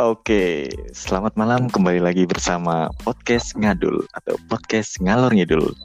Oke, 0.00 0.72
selamat 0.96 1.36
malam 1.36 1.68
kembali 1.68 2.00
lagi 2.00 2.24
bersama 2.24 2.88
podcast 3.04 3.52
ngadul 3.52 4.00
atau 4.16 4.32
podcast 4.48 4.96
ngalor 4.96 5.28
ngidul. 5.28 5.76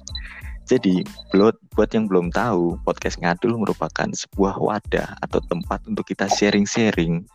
Jadi, 0.63 1.03
buat 1.35 1.59
buat 1.75 1.91
yang 1.91 2.07
belum 2.07 2.31
tahu, 2.31 2.79
podcast 2.87 3.19
ngadul 3.19 3.59
merupakan 3.59 4.07
sebuah 4.07 4.55
wadah 4.55 5.19
atau 5.19 5.43
tempat 5.51 5.83
untuk 5.91 6.07
kita 6.07 6.31
sharing-sharing, 6.31 7.27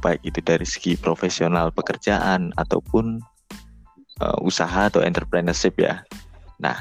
baik 0.00 0.24
itu 0.24 0.40
dari 0.40 0.64
segi 0.64 0.96
profesional 0.96 1.68
pekerjaan 1.68 2.48
ataupun 2.56 3.20
uh, 4.24 4.40
usaha 4.40 4.88
atau 4.88 5.04
entrepreneurship 5.04 5.76
ya. 5.76 6.00
Nah, 6.56 6.80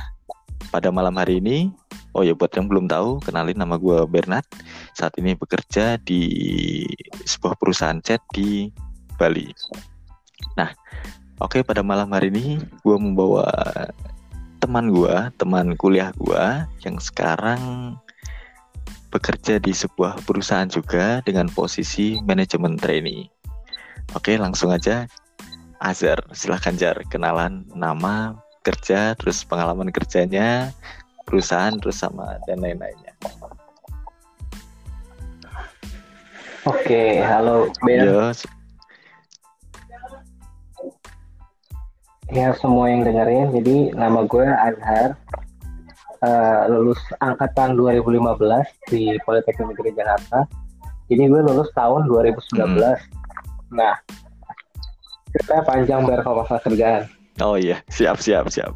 pada 0.71 0.96
malam 0.96 1.11
hari 1.19 1.43
ini, 1.43 1.75
oh 2.15 2.24
ya 2.24 2.32
buat 2.32 2.55
yang 2.55 2.71
belum 2.71 2.88
tahu, 2.88 3.19
kenalin 3.19 3.60
nama 3.60 3.75
gue 3.75 3.99
Bernard. 4.07 4.47
Saat 4.96 5.19
ini 5.19 5.36
bekerja 5.36 5.99
di 5.99 6.24
sebuah 7.27 7.60
perusahaan 7.60 7.99
chat 7.99 8.24
di 8.32 8.71
Bali. 9.15 9.51
Nah, 10.60 10.71
oke 11.39 11.60
okay, 11.60 11.61
pada 11.64 11.83
malam 11.83 12.11
hari 12.11 12.32
ini 12.32 12.60
gue 12.83 12.97
membawa 12.97 13.47
teman 14.60 14.89
gue, 14.89 15.15
teman 15.38 15.78
kuliah 15.78 16.10
gue 16.18 16.46
yang 16.88 16.97
sekarang 16.97 17.96
bekerja 19.14 19.61
di 19.64 19.71
sebuah 19.71 20.19
perusahaan 20.28 20.68
juga 20.68 21.24
dengan 21.24 21.47
posisi 21.47 22.19
manajemen 22.28 22.75
trainee. 22.75 23.32
Oke, 24.11 24.36
langsung 24.36 24.75
aja. 24.75 25.07
Azhar, 25.79 26.19
silahkan 26.32 26.75
Jar, 26.75 26.97
kenalan 27.07 27.68
nama, 27.75 28.36
kerja, 28.66 29.13
terus 29.16 29.46
pengalaman 29.46 29.91
kerjanya, 29.91 30.74
perusahaan, 31.24 31.77
terus 31.79 32.02
sama 32.02 32.41
dan 32.50 32.59
lain-lainnya. 32.59 33.13
Oke, 36.66 37.21
halo 37.21 37.69
Ben. 37.86 38.09
Yo, 38.09 38.33
ya 42.33 42.57
semua 42.57 42.89
yang 42.89 43.05
dengerin 43.05 43.53
jadi 43.53 43.93
nama 43.93 44.25
gue 44.25 44.45
Azhar 44.45 45.13
uh, 46.25 46.61
lulus 46.73 46.97
angkatan 47.21 47.77
2015 47.77 48.41
di 48.89 49.13
Politeknik 49.21 49.77
Negeri 49.77 49.91
Jakarta 49.93 50.49
jadi 51.05 51.29
gue 51.29 51.41
lulus 51.45 51.69
tahun 51.77 52.09
2019 52.09 52.49
hmm. 52.49 52.97
nah 53.77 53.93
kita 55.35 55.61
panjang 55.67 56.01
biar 56.07 56.25
kalau 56.25 56.41
masalah 56.41 56.63
kerjaan 56.65 57.05
oh 57.45 57.59
iya 57.61 57.77
siap 57.93 58.17
siap 58.17 58.49
siap 58.49 58.73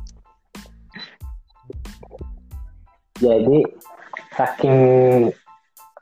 jadi 3.17 3.66
saking 4.38 4.77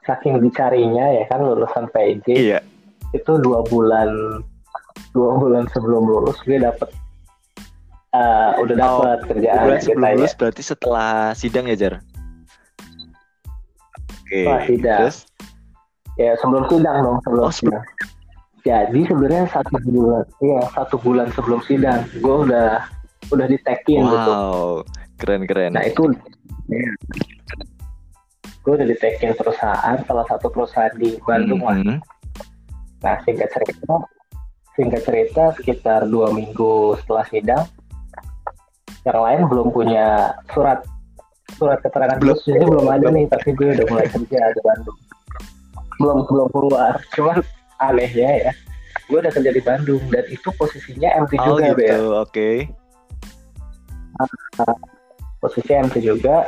saking 0.03 0.43
dicarinya 0.43 1.15
ya 1.15 1.23
kan 1.31 1.39
lulusan 1.47 1.87
PJ 1.95 2.27
iya. 2.35 2.59
itu 3.15 3.31
dua 3.39 3.63
bulan 3.71 4.43
dua 5.15 5.39
bulan 5.39 5.63
sebelum 5.71 6.03
lulus 6.03 6.37
gue 6.43 6.59
dapet 6.59 6.91
uh, 8.17 8.49
udah 8.61 8.75
dapat 8.75 9.17
oh, 9.21 9.25
kerjaan 9.29 9.63
bulan 9.63 9.79
sebelum 9.81 10.09
lulus 10.17 10.33
ya. 10.33 10.37
berarti 10.37 10.61
setelah 10.65 11.11
sidang 11.37 11.65
ya 11.69 11.75
Jar 11.77 11.93
oke 11.97 12.01
okay. 14.25 14.45
sidang 14.65 14.99
Terus? 15.05 15.17
ya 16.17 16.31
sebelum 16.41 16.63
sidang 16.67 16.95
dong 17.05 17.17
sebelum 17.23 17.45
oh, 17.45 17.53
sidang 17.53 17.85
jadi 18.65 18.99
sebenarnya 19.07 19.45
satu 19.47 19.77
bulan 19.85 20.25
iya 20.43 20.61
satu 20.75 20.95
bulan 20.99 21.27
sebelum 21.31 21.61
sidang 21.63 21.99
gue 22.19 22.35
udah 22.49 22.83
udah 23.31 23.47
ditekin 23.47 24.03
wow, 24.03 24.11
gitu 24.11 24.35
keren 25.23 25.43
keren 25.47 25.71
nah 25.77 25.83
itu 25.85 26.11
ya, 26.67 26.91
gue 28.65 28.73
udah 28.75 28.87
ditekin 28.87 29.31
perusahaan 29.37 29.97
salah 30.03 30.25
satu 30.27 30.51
perusahaan 30.51 30.91
di 30.99 31.15
Bandung 31.23 31.63
mm 31.63 31.79
-hmm. 31.85 31.97
nah 33.05 33.15
singkat 33.23 33.47
cerita 33.53 34.03
singkat 34.75 35.01
cerita 35.07 35.43
sekitar 35.57 36.05
dua 36.05 36.29
minggu 36.35 36.99
setelah 37.01 37.25
sidang 37.31 37.65
yang 39.07 39.19
lain 39.23 39.41
belum 39.47 39.67
punya 39.71 40.35
surat 40.51 40.83
surat 41.55 41.79
keterangan 41.79 42.19
belum. 42.19 42.35
ini 42.43 42.65
belum 42.67 42.87
ada 42.91 43.07
nih 43.07 43.25
tapi 43.31 43.55
gue 43.55 43.67
udah 43.79 43.87
mulai 43.87 44.07
kerja 44.11 44.39
di 44.51 44.61
Bandung. 44.61 44.99
Belum 45.97 46.17
belum 46.27 46.47
keluar 46.51 46.93
cuman 47.15 47.37
anehnya 47.79 48.29
ya 48.49 48.51
gue 49.07 49.17
udah 49.23 49.31
kerja 49.31 49.51
di 49.55 49.61
Bandung 49.63 50.03
dan 50.11 50.25
itu 50.27 50.49
posisinya 50.59 51.23
MT 51.23 51.33
oh, 51.39 51.55
juga 51.55 51.63
gitu, 51.71 51.81
ya? 51.87 51.95
oke. 51.95 52.17
Okay. 52.27 52.55
nah, 54.59 54.75
posisi 55.39 55.71
MT 55.71 55.95
juga. 56.03 56.43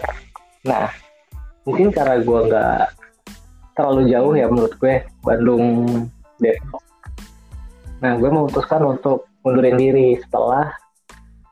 Nah 0.67 0.91
mungkin 1.63 1.95
karena 1.95 2.19
gue 2.19 2.39
nggak 2.51 2.83
terlalu 3.79 4.11
jauh 4.11 4.33
ya 4.35 4.51
menurut 4.51 4.73
gue 4.75 5.07
Bandung 5.23 5.63
Depok. 6.43 6.83
Nah 8.03 8.19
gue 8.19 8.27
memutuskan 8.27 8.83
untuk 8.83 9.31
mundurin 9.47 9.79
diri 9.79 10.19
setelah 10.19 10.67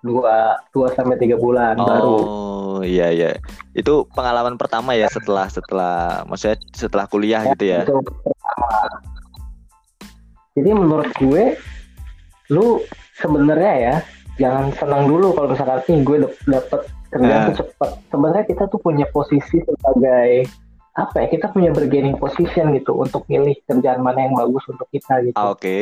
dua 0.07 0.55
dua 0.71 0.87
sampai 0.95 1.19
tiga 1.19 1.35
bulan 1.35 1.75
oh, 1.75 1.85
baru. 1.85 2.15
Oh 2.15 2.79
iya 2.81 3.11
iya. 3.11 3.35
Itu 3.75 4.07
pengalaman 4.15 4.55
pertama 4.55 4.95
ya 4.95 5.11
setelah 5.11 5.51
setelah 5.51 6.23
maksudnya 6.23 6.57
setelah 6.71 7.05
kuliah 7.11 7.43
ya, 7.43 7.51
gitu 7.53 7.65
ya. 7.67 7.81
Itu 7.83 7.99
Jadi 10.57 10.69
menurut 10.73 11.11
gue 11.21 11.53
lu 12.49 12.81
sebenarnya 13.19 13.73
ya 13.77 13.95
jangan 14.39 14.73
senang 14.73 15.05
dulu 15.05 15.35
kalau 15.35 15.53
misalkan 15.53 15.83
nih 15.85 15.99
gue 16.01 16.17
dapet 16.49 16.81
kerjaan 17.11 17.39
nah. 17.43 17.47
tuh 17.51 17.57
cepet. 17.61 17.89
Sebenarnya 18.09 18.45
kita 18.47 18.63
tuh 18.71 18.79
punya 18.81 19.05
posisi 19.11 19.59
sebagai 19.61 20.47
apa 20.97 21.21
ya 21.21 21.27
kita 21.29 21.53
punya 21.53 21.69
bargaining 21.69 22.17
position 22.17 22.73
gitu 22.73 22.97
untuk 22.97 23.21
milih 23.29 23.53
kerjaan 23.69 24.01
mana 24.01 24.25
yang 24.25 24.33
bagus 24.33 24.65
untuk 24.65 24.89
kita 24.89 25.21
gitu. 25.29 25.37
Ah, 25.37 25.53
Oke. 25.53 25.61
Okay. 25.61 25.81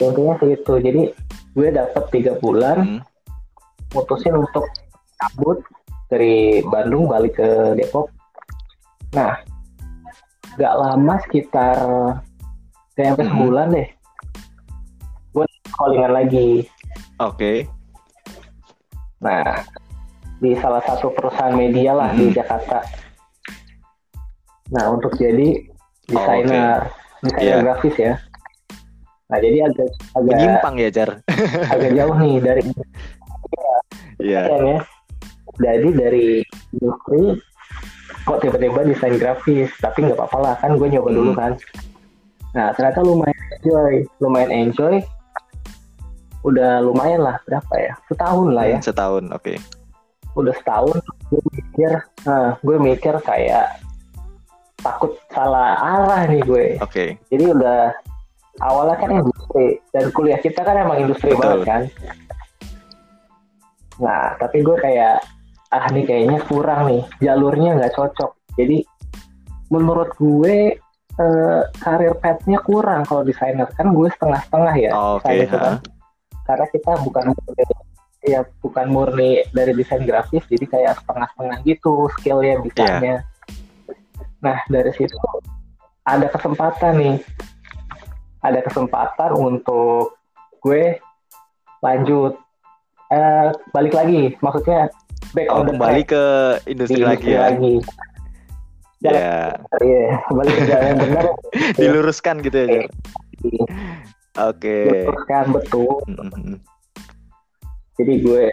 Intinya 0.00 0.34
segitu. 0.40 0.72
Jadi 0.80 1.02
gue 1.54 1.68
dapet 1.74 2.04
tiga 2.14 2.32
bulan 2.38 2.78
hmm. 2.80 3.00
mutusin 3.92 4.38
untuk 4.38 4.64
cabut 5.18 5.58
dari 6.10 6.62
Bandung 6.66 7.06
balik 7.10 7.38
ke 7.38 7.78
Depok 7.78 8.10
nah 9.10 9.34
gak 10.54 10.74
lama 10.78 11.14
sekitar 11.26 11.74
kayak 12.94 13.14
sampai 13.14 13.24
hmm. 13.26 13.32
sebulan 13.34 13.66
deh 13.74 13.88
gue 15.34 15.46
callingan 15.74 16.12
lagi 16.14 16.50
oke 17.18 17.34
okay. 17.34 17.56
nah 19.18 19.66
di 20.40 20.54
salah 20.56 20.80
satu 20.86 21.10
perusahaan 21.10 21.54
media 21.54 21.94
lah 21.94 22.14
hmm. 22.14 22.18
di 22.22 22.26
Jakarta 22.30 22.86
nah 24.70 24.86
untuk 24.94 25.18
jadi 25.18 25.66
desainer 26.06 26.86
oh, 26.86 27.26
okay. 27.26 27.26
desainer 27.26 27.50
yeah. 27.50 27.62
grafis 27.66 27.96
ya 27.98 28.14
Nah 29.30 29.38
jadi 29.38 29.58
agak 29.70 29.88
agak 30.18 30.34
menyimpang 30.34 30.74
ya 30.82 30.88
Jar. 30.90 31.10
agak 31.72 31.90
jauh 31.94 32.16
nih 32.18 32.34
dari 32.42 32.62
Iya. 34.20 34.42
Yeah. 34.44 34.60
ya. 34.60 34.78
Jadi 35.60 35.88
dari 35.96 36.26
industri 36.76 37.40
kok 38.26 38.38
tiba-tiba 38.44 38.84
desain 38.84 39.16
grafis, 39.16 39.70
tapi 39.80 40.04
nggak 40.04 40.18
apa-apa 40.18 40.38
lah 40.38 40.54
kan 40.60 40.76
gue 40.76 40.88
nyoba 40.90 41.10
hmm. 41.10 41.18
dulu 41.18 41.32
kan. 41.32 41.52
Nah 42.52 42.74
ternyata 42.74 43.00
lumayan 43.06 43.40
enjoy, 43.58 43.94
lumayan 44.20 44.50
enjoy. 44.52 44.94
Udah 46.40 46.80
lumayan 46.80 47.20
lah 47.20 47.36
berapa 47.44 47.74
ya? 47.76 47.92
Setahun 48.08 48.48
lah 48.56 48.64
ya. 48.64 48.78
Hmm, 48.80 48.86
setahun, 48.88 49.24
oke. 49.28 49.44
Okay. 49.44 49.56
Udah 50.32 50.54
setahun 50.56 50.96
gue 51.28 51.42
mikir, 51.52 51.92
nah, 52.24 52.56
gue 52.64 52.76
mikir 52.80 53.14
kayak 53.20 53.76
takut 54.80 55.12
salah 55.28 55.76
arah 55.76 56.24
nih 56.32 56.40
gue. 56.40 56.66
Oke. 56.80 56.88
Okay. 56.88 57.08
Jadi 57.28 57.44
udah 57.52 57.92
awalnya 58.58 58.96
kan 58.98 59.10
industri 59.22 59.78
dan 59.94 60.10
kuliah 60.10 60.40
kita 60.42 60.60
kan 60.66 60.74
emang 60.74 61.06
industri 61.06 61.30
Betul. 61.32 61.40
banget 61.40 61.60
kan 61.64 61.82
nah 64.00 64.34
tapi 64.42 64.64
gue 64.64 64.76
kayak 64.80 65.22
ah 65.70 65.86
nih 65.94 66.02
kayaknya 66.02 66.38
kurang 66.50 66.90
nih 66.90 67.02
jalurnya 67.22 67.78
nggak 67.78 67.94
cocok 67.94 68.34
jadi 68.58 68.82
menurut 69.70 70.10
gue 70.18 70.74
eh, 71.14 71.62
karir 71.78 72.14
petnya 72.18 72.58
kurang 72.66 73.06
kalau 73.06 73.22
desainer 73.22 73.70
kan 73.70 73.94
gue 73.94 74.08
setengah-setengah 74.18 74.74
ya 74.82 74.90
oh, 74.96 75.22
okay, 75.22 75.46
kan. 75.46 75.78
karena 76.48 76.66
kita 76.74 76.92
bukan 77.06 77.24
ya 78.20 78.44
bukan 78.60 78.86
murni 78.92 79.46
dari 79.54 79.72
desain 79.72 80.04
grafis 80.04 80.44
jadi 80.50 80.66
kayak 80.68 80.94
setengah-setengah 81.04 81.56
gitu 81.64 82.10
skillnya 82.18 82.60
misalnya 82.60 83.16
yeah. 83.20 83.20
nah 84.44 84.58
dari 84.68 84.92
situ 84.92 85.16
ada 86.04 86.26
kesempatan 86.28 86.92
nih 86.98 87.16
ada 88.40 88.60
kesempatan 88.64 89.30
untuk 89.36 90.16
gue 90.64 91.00
lanjut 91.80 92.36
eh, 93.12 93.48
balik 93.72 93.96
lagi 93.96 94.36
maksudnya 94.40 94.92
back 95.32 95.48
oh, 95.52 95.62
on 95.62 95.66
kembali 95.74 96.02
ke 96.04 96.24
industri, 96.66 97.02
lagi 97.02 97.36
ya 97.36 97.52
lagi. 97.52 97.74
Ya, 99.00 99.16
yeah. 99.16 99.48
iya, 99.80 100.20
balik 100.28 100.54
ke 100.60 100.64
jalan 100.68 100.84
yang 100.92 100.98
benar. 101.00 101.24
Diluruskan 101.80 102.44
gitu 102.44 102.58
ya, 102.68 102.68
Oke. 102.68 102.84
Okay. 104.36 104.84
Diluruskan 104.92 105.44
betul. 105.56 105.92
Mm-hmm. 106.04 106.56
Jadi 107.96 108.12
gue 108.20 108.44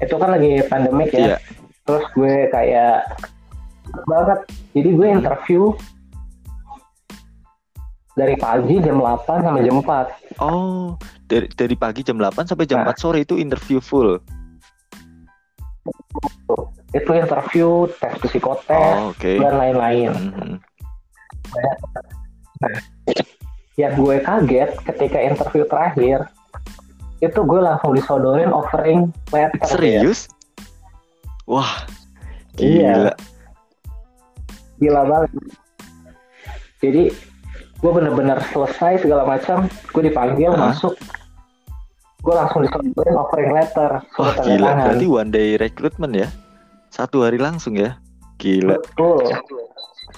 itu 0.00 0.14
kan 0.14 0.30
lagi 0.38 0.52
pandemik 0.70 1.10
ya. 1.10 1.34
Yeah. 1.34 1.40
Terus 1.82 2.04
gue 2.14 2.34
kayak 2.54 3.10
banget. 4.06 4.38
Jadi 4.78 4.88
gue 4.94 5.06
interview 5.18 5.62
dari 8.20 8.36
pagi 8.36 8.76
jam 8.84 9.00
8 9.00 9.24
sampai 9.40 9.62
jam 9.64 9.76
4. 9.80 10.44
Oh, 10.44 11.00
dari 11.24 11.48
dari 11.56 11.72
pagi 11.72 12.04
jam 12.04 12.20
8 12.20 12.44
sampai 12.44 12.68
jam 12.68 12.84
nah. 12.84 12.92
4 12.92 13.00
sore 13.00 13.24
itu 13.24 13.40
interview 13.40 13.80
full. 13.80 14.20
Itu 16.92 17.10
interview, 17.16 17.88
tes 17.96 18.12
psikotes, 18.20 18.68
oh, 18.68 19.16
okay. 19.16 19.40
dan 19.40 19.56
lain-lain. 19.56 20.12
Mm 20.12 20.30
-hmm. 20.36 20.54
Nah, 22.60 22.76
yang 23.80 23.96
gue 23.96 24.20
kaget 24.20 24.70
ketika 24.84 25.18
interview 25.24 25.64
terakhir 25.64 26.28
itu 27.24 27.40
gue 27.40 27.60
langsung 27.60 27.96
disodorin 27.96 28.52
offering 28.52 29.08
letter. 29.32 29.64
Serius? 29.64 30.28
Ya. 30.28 30.36
Wah, 31.48 31.72
iya. 32.60 32.92
gila. 32.92 32.92
Iya. 32.92 33.12
Gila 34.80 35.02
banget. 35.08 35.30
Jadi 36.80 37.02
gue 37.80 37.90
bener-bener 37.90 38.38
selesai 38.52 39.04
segala 39.04 39.24
macam, 39.24 39.64
gue 39.68 40.02
dipanggil 40.04 40.52
huh? 40.52 40.70
masuk, 40.70 40.94
gue 42.20 42.34
langsung 42.36 42.60
disodorin 42.64 43.16
offering 43.16 43.52
letter. 43.56 44.04
Wah 44.20 44.34
gila, 44.44 44.76
tangan. 44.76 44.84
berarti 44.84 45.06
one 45.08 45.30
day 45.32 45.48
recruitment 45.56 46.12
ya? 46.12 46.28
Satu 46.92 47.24
hari 47.24 47.40
langsung 47.40 47.80
ya? 47.80 47.96
Gila. 48.36 48.76
Betul. 48.76 49.32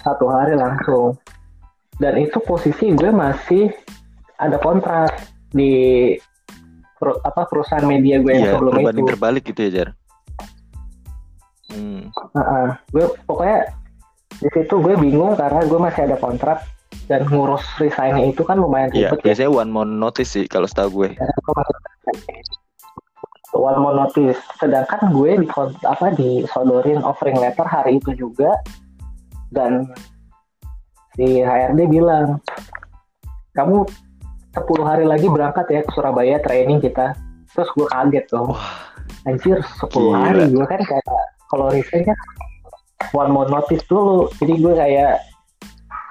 Satu 0.03 0.27
hari 0.27 0.59
langsung 0.59 1.15
dan 2.03 2.19
itu 2.19 2.39
posisi 2.43 2.91
gue 2.99 3.11
masih 3.15 3.71
ada 4.41 4.59
kontrak 4.59 5.13
di 5.55 6.11
per, 6.99 7.21
apa 7.23 7.47
perusahaan 7.47 7.87
media 7.87 8.19
gue 8.19 8.33
yang 8.35 8.45
iya, 8.49 8.53
sebelum 8.59 8.73
itu 8.83 9.03
terbalik 9.07 9.43
gitu 9.47 9.61
ya 9.63 9.71
Jar 9.71 9.89
hmm. 11.71 12.11
uh 12.11 12.39
-uh. 12.39 12.69
gue 12.91 13.05
pokoknya 13.29 13.71
di 14.43 14.49
situ 14.51 14.75
gue 14.83 14.95
bingung 14.99 15.39
karena 15.39 15.63
gue 15.63 15.79
masih 15.79 16.11
ada 16.11 16.17
kontrak 16.19 16.65
dan 17.13 17.29
ngurus 17.29 17.61
resignnya 17.77 18.33
itu 18.33 18.41
kan 18.41 18.57
lumayan 18.57 18.89
iya, 18.97 19.13
ribet 19.13 19.21
ya. 19.21 19.25
biasanya 19.29 19.51
one 19.53 19.69
month 19.69 19.93
notice 19.93 20.33
sih 20.33 20.49
kalau 20.49 20.65
setahu 20.65 21.05
gue. 21.05 21.11
One 23.53 23.79
month 23.85 23.97
notice. 24.01 24.41
Sedangkan 24.57 25.13
gue 25.13 25.45
di 25.45 25.49
apa 25.85 26.17
di 26.17 26.49
sodorin 26.49 27.05
offering 27.05 27.37
letter 27.37 27.69
hari 27.69 28.01
itu 28.01 28.17
juga 28.17 28.57
dan 29.53 29.93
si 31.13 31.45
HRD 31.45 31.85
bilang 31.93 32.41
kamu 33.53 33.85
10 34.57 34.65
hari 34.89 35.05
lagi 35.05 35.29
berangkat 35.29 35.69
ya 35.69 35.85
ke 35.85 35.93
Surabaya 35.93 36.41
training 36.41 36.81
kita. 36.81 37.13
Terus 37.53 37.69
gue 37.77 37.85
kaget 37.93 38.25
tuh 38.33 38.57
anjir 39.29 39.61
10 39.61 39.93
Gila. 39.93 40.17
hari 40.17 40.49
gue 40.49 40.65
kan 40.65 40.81
kayak 40.81 41.05
kalau 41.53 41.69
resign 41.69 42.09
kan 42.09 42.17
one 43.13 43.29
more 43.29 43.53
notice 43.53 43.85
dulu. 43.85 44.33
Jadi 44.41 44.65
gue 44.65 44.73
kayak 44.73 45.21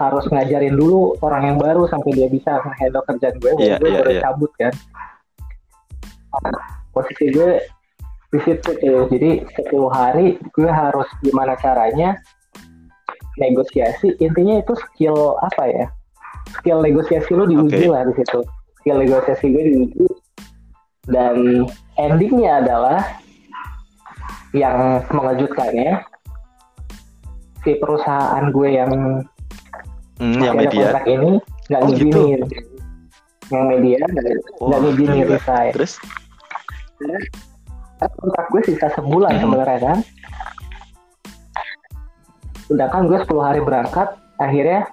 harus 0.10 0.26
ngajarin 0.32 0.74
dulu 0.74 1.14
orang 1.22 1.54
yang 1.54 1.58
baru 1.62 1.86
sampai 1.86 2.12
dia 2.18 2.28
bisa 2.32 2.58
handle 2.80 3.06
kerjaan 3.06 3.36
gue 3.38 3.52
yeah, 3.62 3.78
gue 3.78 3.90
yeah, 3.90 4.04
yeah. 4.08 4.24
cabut 4.24 4.52
kan. 4.58 4.74
Posisi 6.96 7.30
gue 7.30 7.62
di 8.32 8.40
situ 8.42 8.70
tuh. 8.80 9.06
Jadi 9.12 9.46
10 9.46 9.70
hari 9.92 10.40
gue 10.56 10.70
harus 10.72 11.08
gimana 11.22 11.54
caranya 11.60 12.18
negosiasi. 13.38 14.18
Intinya 14.20 14.60
itu 14.60 14.74
skill 14.76 15.38
apa 15.40 15.64
ya? 15.70 15.86
Skill 16.60 16.84
negosiasi 16.84 17.32
lu 17.32 17.46
diuji 17.48 17.88
okay. 17.88 17.92
lah 17.92 18.04
di 18.08 18.14
situ. 18.18 18.42
Skill 18.82 18.98
negosiasi 19.04 19.46
gue 19.52 19.64
diuji. 19.70 20.08
Dan 21.08 21.68
endingnya 21.98 22.62
adalah 22.62 23.00
yang 24.52 25.00
mengejutkannya 25.08 26.04
si 27.62 27.78
perusahaan 27.78 28.52
gue 28.52 28.70
yang 28.74 28.92
hmm, 30.22 30.40
yang 30.40 30.56
media. 30.56 30.86
kontrak 30.94 31.06
ini 31.10 31.32
nggak 31.42 31.82
oh, 31.82 31.88
ngizinin 31.90 32.40
gitu. 32.46 32.56
yang 33.50 33.66
media 33.68 33.98
nggak 34.06 34.26
oh, 34.62 34.80
ngizinin 34.86 35.26
resign 35.26 35.72
terus? 35.74 35.94
Kontrak 38.02 38.46
gue 38.54 38.62
sisa 38.66 38.88
sebulan 38.94 39.34
hmm. 39.38 39.42
sebenarnya 39.42 39.80
kan? 39.82 39.98
Sedangkan 42.70 43.02
gue 43.10 43.18
10 43.26 43.42
hari 43.42 43.60
berangkat 43.66 44.10
akhirnya 44.38 44.90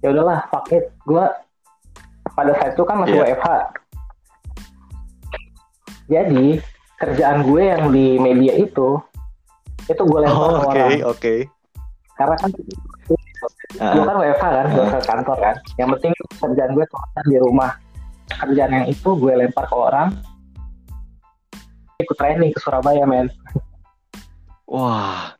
ya 0.00 0.08
udahlah 0.16 0.48
fuck 0.48 0.72
it. 0.72 0.88
Gue 1.04 1.24
pada 2.32 2.52
saat 2.56 2.72
itu 2.72 2.84
kan 2.88 2.96
masih 3.04 3.20
yeah. 3.20 3.36
WFH 3.36 3.48
jadi 6.10 6.48
kerjaan 6.98 7.38
gue 7.46 7.62
yang 7.62 7.82
di 7.94 8.18
media 8.18 8.52
itu 8.58 8.98
itu 9.86 10.02
gue 10.02 10.20
lempar 10.20 10.36
oh, 10.36 10.58
okay, 10.66 10.82
orang. 10.82 10.90
oke. 11.06 11.18
Okay. 11.18 11.38
karena 12.18 12.36
kan 12.36 12.50
uh. 13.80 13.94
gue 13.96 14.04
kan 14.04 14.16
WFH 14.20 14.44
kan 14.44 14.66
gue 14.70 14.84
uh. 14.84 14.90
ke 14.92 14.98
kantor 15.08 15.38
kan 15.40 15.56
yang 15.80 15.88
penting 15.96 16.12
kerjaan 16.38 16.70
gue 16.76 16.84
tuh 16.86 17.00
di 17.26 17.36
rumah 17.40 17.70
kerjaan 18.30 18.70
yang 18.70 18.86
itu 18.86 19.10
gue 19.16 19.32
lempar 19.34 19.66
ke 19.66 19.74
orang 19.74 20.14
ikut 22.00 22.16
training 22.16 22.52
ke 22.54 22.60
Surabaya 22.62 23.04
men 23.08 23.26
wah 24.68 25.34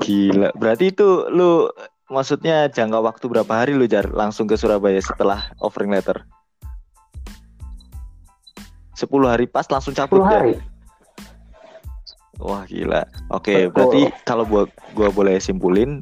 Gila, 0.00 0.56
berarti 0.56 0.96
itu 0.96 1.28
lu 1.28 1.68
maksudnya 2.08 2.72
jangka 2.72 3.04
waktu 3.04 3.24
berapa 3.28 3.52
hari 3.52 3.76
lu 3.76 3.84
jar 3.84 4.08
langsung 4.08 4.48
ke 4.48 4.56
Surabaya 4.56 4.96
setelah 4.96 5.52
offering 5.60 5.92
letter? 5.92 6.24
10 8.96 9.08
hari 9.28 9.44
pas 9.48 9.68
langsung 9.68 9.92
cabut 9.92 10.24
10 10.24 10.28
hari. 10.28 10.52
Ya? 10.56 10.60
Wah 12.40 12.64
gila. 12.64 13.04
Oke, 13.28 13.52
okay, 13.52 13.60
berarti 13.68 14.08
kalau 14.24 14.48
gua 14.48 14.64
gua 14.96 15.12
boleh 15.12 15.36
simpulin 15.36 16.00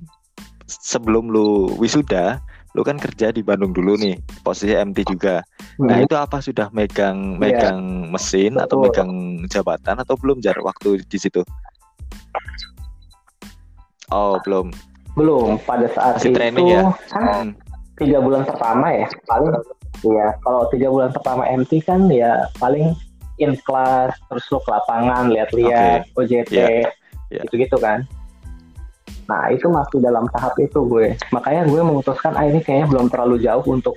sebelum 0.69 1.33
lu 1.33 1.73
wisuda, 1.81 2.39
lu 2.77 2.85
kan 2.85 3.01
kerja 3.01 3.33
di 3.33 3.41
Bandung 3.41 3.73
dulu 3.73 3.97
nih, 3.97 4.21
posisi 4.45 4.77
MT 4.77 5.09
juga. 5.09 5.41
Hmm. 5.81 5.89
Nah, 5.89 5.99
itu 6.05 6.15
apa 6.15 6.39
sudah 6.45 6.69
megang 6.71 7.37
iya. 7.37 7.41
megang 7.41 7.81
yeah. 7.81 8.11
mesin 8.13 8.53
Betul. 8.55 8.65
atau 8.69 8.77
megang 8.85 9.13
jabatan 9.49 9.97
atau 9.99 10.15
belum 10.21 10.39
jar 10.45 10.55
waktu 10.61 11.01
di 11.09 11.19
situ? 11.19 11.43
Oh 14.13 14.37
belum. 14.45 14.71
Belum. 15.17 15.57
Pada 15.65 15.89
saat 15.91 16.21
Masih 16.21 16.33
itu 16.33 16.63
ya? 16.71 16.83
kan 17.11 17.53
hmm. 17.53 17.99
tiga 17.99 18.19
bulan 18.21 18.45
pertama 18.45 18.87
ya 18.93 19.07
paling. 19.27 19.53
Iya. 19.99 20.27
Kalau 20.47 20.63
tiga 20.71 20.89
bulan 20.95 21.11
pertama 21.11 21.43
MT 21.51 21.83
kan 21.83 22.07
ya 22.07 22.47
paling 22.63 22.95
in 23.43 23.59
class 23.67 24.15
terus 24.31 24.47
lo 24.51 24.63
ke 24.63 24.71
lapangan 24.71 25.31
lihat-lihat 25.31 26.07
okay. 26.07 26.19
OJT 26.19 26.53
yeah. 26.55 26.87
Yeah. 27.33 27.43
gitu-gitu 27.49 27.77
kan. 27.83 28.07
Nah 29.29 29.53
itu 29.53 29.69
masih 29.69 30.01
dalam 30.01 30.25
tahap 30.33 30.57
itu 30.57 30.81
gue. 30.89 31.13
Makanya 31.31 31.69
gue 31.69 31.81
memutuskan 31.85 32.33
ah 32.35 32.49
ini 32.49 32.65
kayaknya 32.65 32.89
belum 32.89 33.07
terlalu 33.13 33.45
jauh 33.45 33.65
untuk 33.69 33.95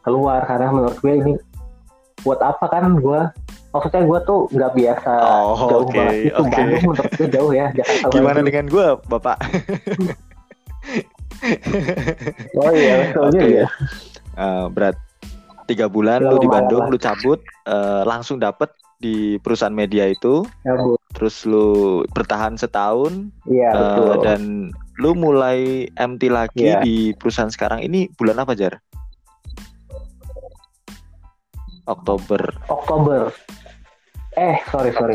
keluar 0.00 0.42
karena 0.48 0.72
menurut 0.72 0.96
gue 1.02 1.12
ini 1.12 1.32
buat 2.24 2.40
apa 2.42 2.66
kan 2.66 2.98
gue 2.98 3.20
maksudnya 3.74 4.02
gue 4.08 4.18
tuh 4.24 4.40
nggak 4.50 4.72
biasa 4.72 5.12
oh, 5.20 5.68
jauh 5.68 5.84
okay, 5.84 5.98
banget 5.98 6.14
itu 6.16 6.42
okay. 6.42 6.54
Bandung 6.56 6.82
menurut 6.88 7.12
gue 7.12 7.28
jauh 7.28 7.52
ya 7.52 7.66
Jakarta 7.76 8.14
gimana 8.14 8.40
dengan 8.40 8.64
gue 8.70 8.86
bapak 9.10 9.36
oh 12.62 12.70
iya 12.72 12.94
betul 13.10 13.24
okay. 13.28 13.42
juga 13.42 13.66
uh, 14.40 14.66
berat 14.72 14.96
tiga 15.66 15.86
bulan 15.90 16.22
lu 16.22 16.38
di 16.38 16.48
Bandung 16.48 16.88
lu 16.88 16.98
cabut 16.98 17.42
uh, 17.66 18.06
langsung 18.06 18.38
dapet 18.38 18.70
di 18.96 19.36
perusahaan 19.40 19.74
media 19.74 20.08
itu 20.08 20.48
ya, 20.64 20.72
terus 21.12 21.44
lu 21.44 22.02
bertahan 22.16 22.56
setahun 22.56 23.28
ya, 23.44 23.72
uh, 23.72 23.76
betul. 23.76 24.12
dan 24.24 24.40
lu 24.96 25.12
mulai 25.12 25.88
MT 26.00 26.32
lagi 26.32 26.72
ya. 26.72 26.80
di 26.80 27.12
perusahaan 27.16 27.52
sekarang 27.52 27.84
ini 27.84 28.08
bulan 28.16 28.40
apa 28.40 28.56
jar? 28.56 28.80
Oktober. 31.86 32.40
Oktober. 32.66 33.30
Eh 34.34 34.56
sorry 34.72 34.90
sorry. 34.96 35.14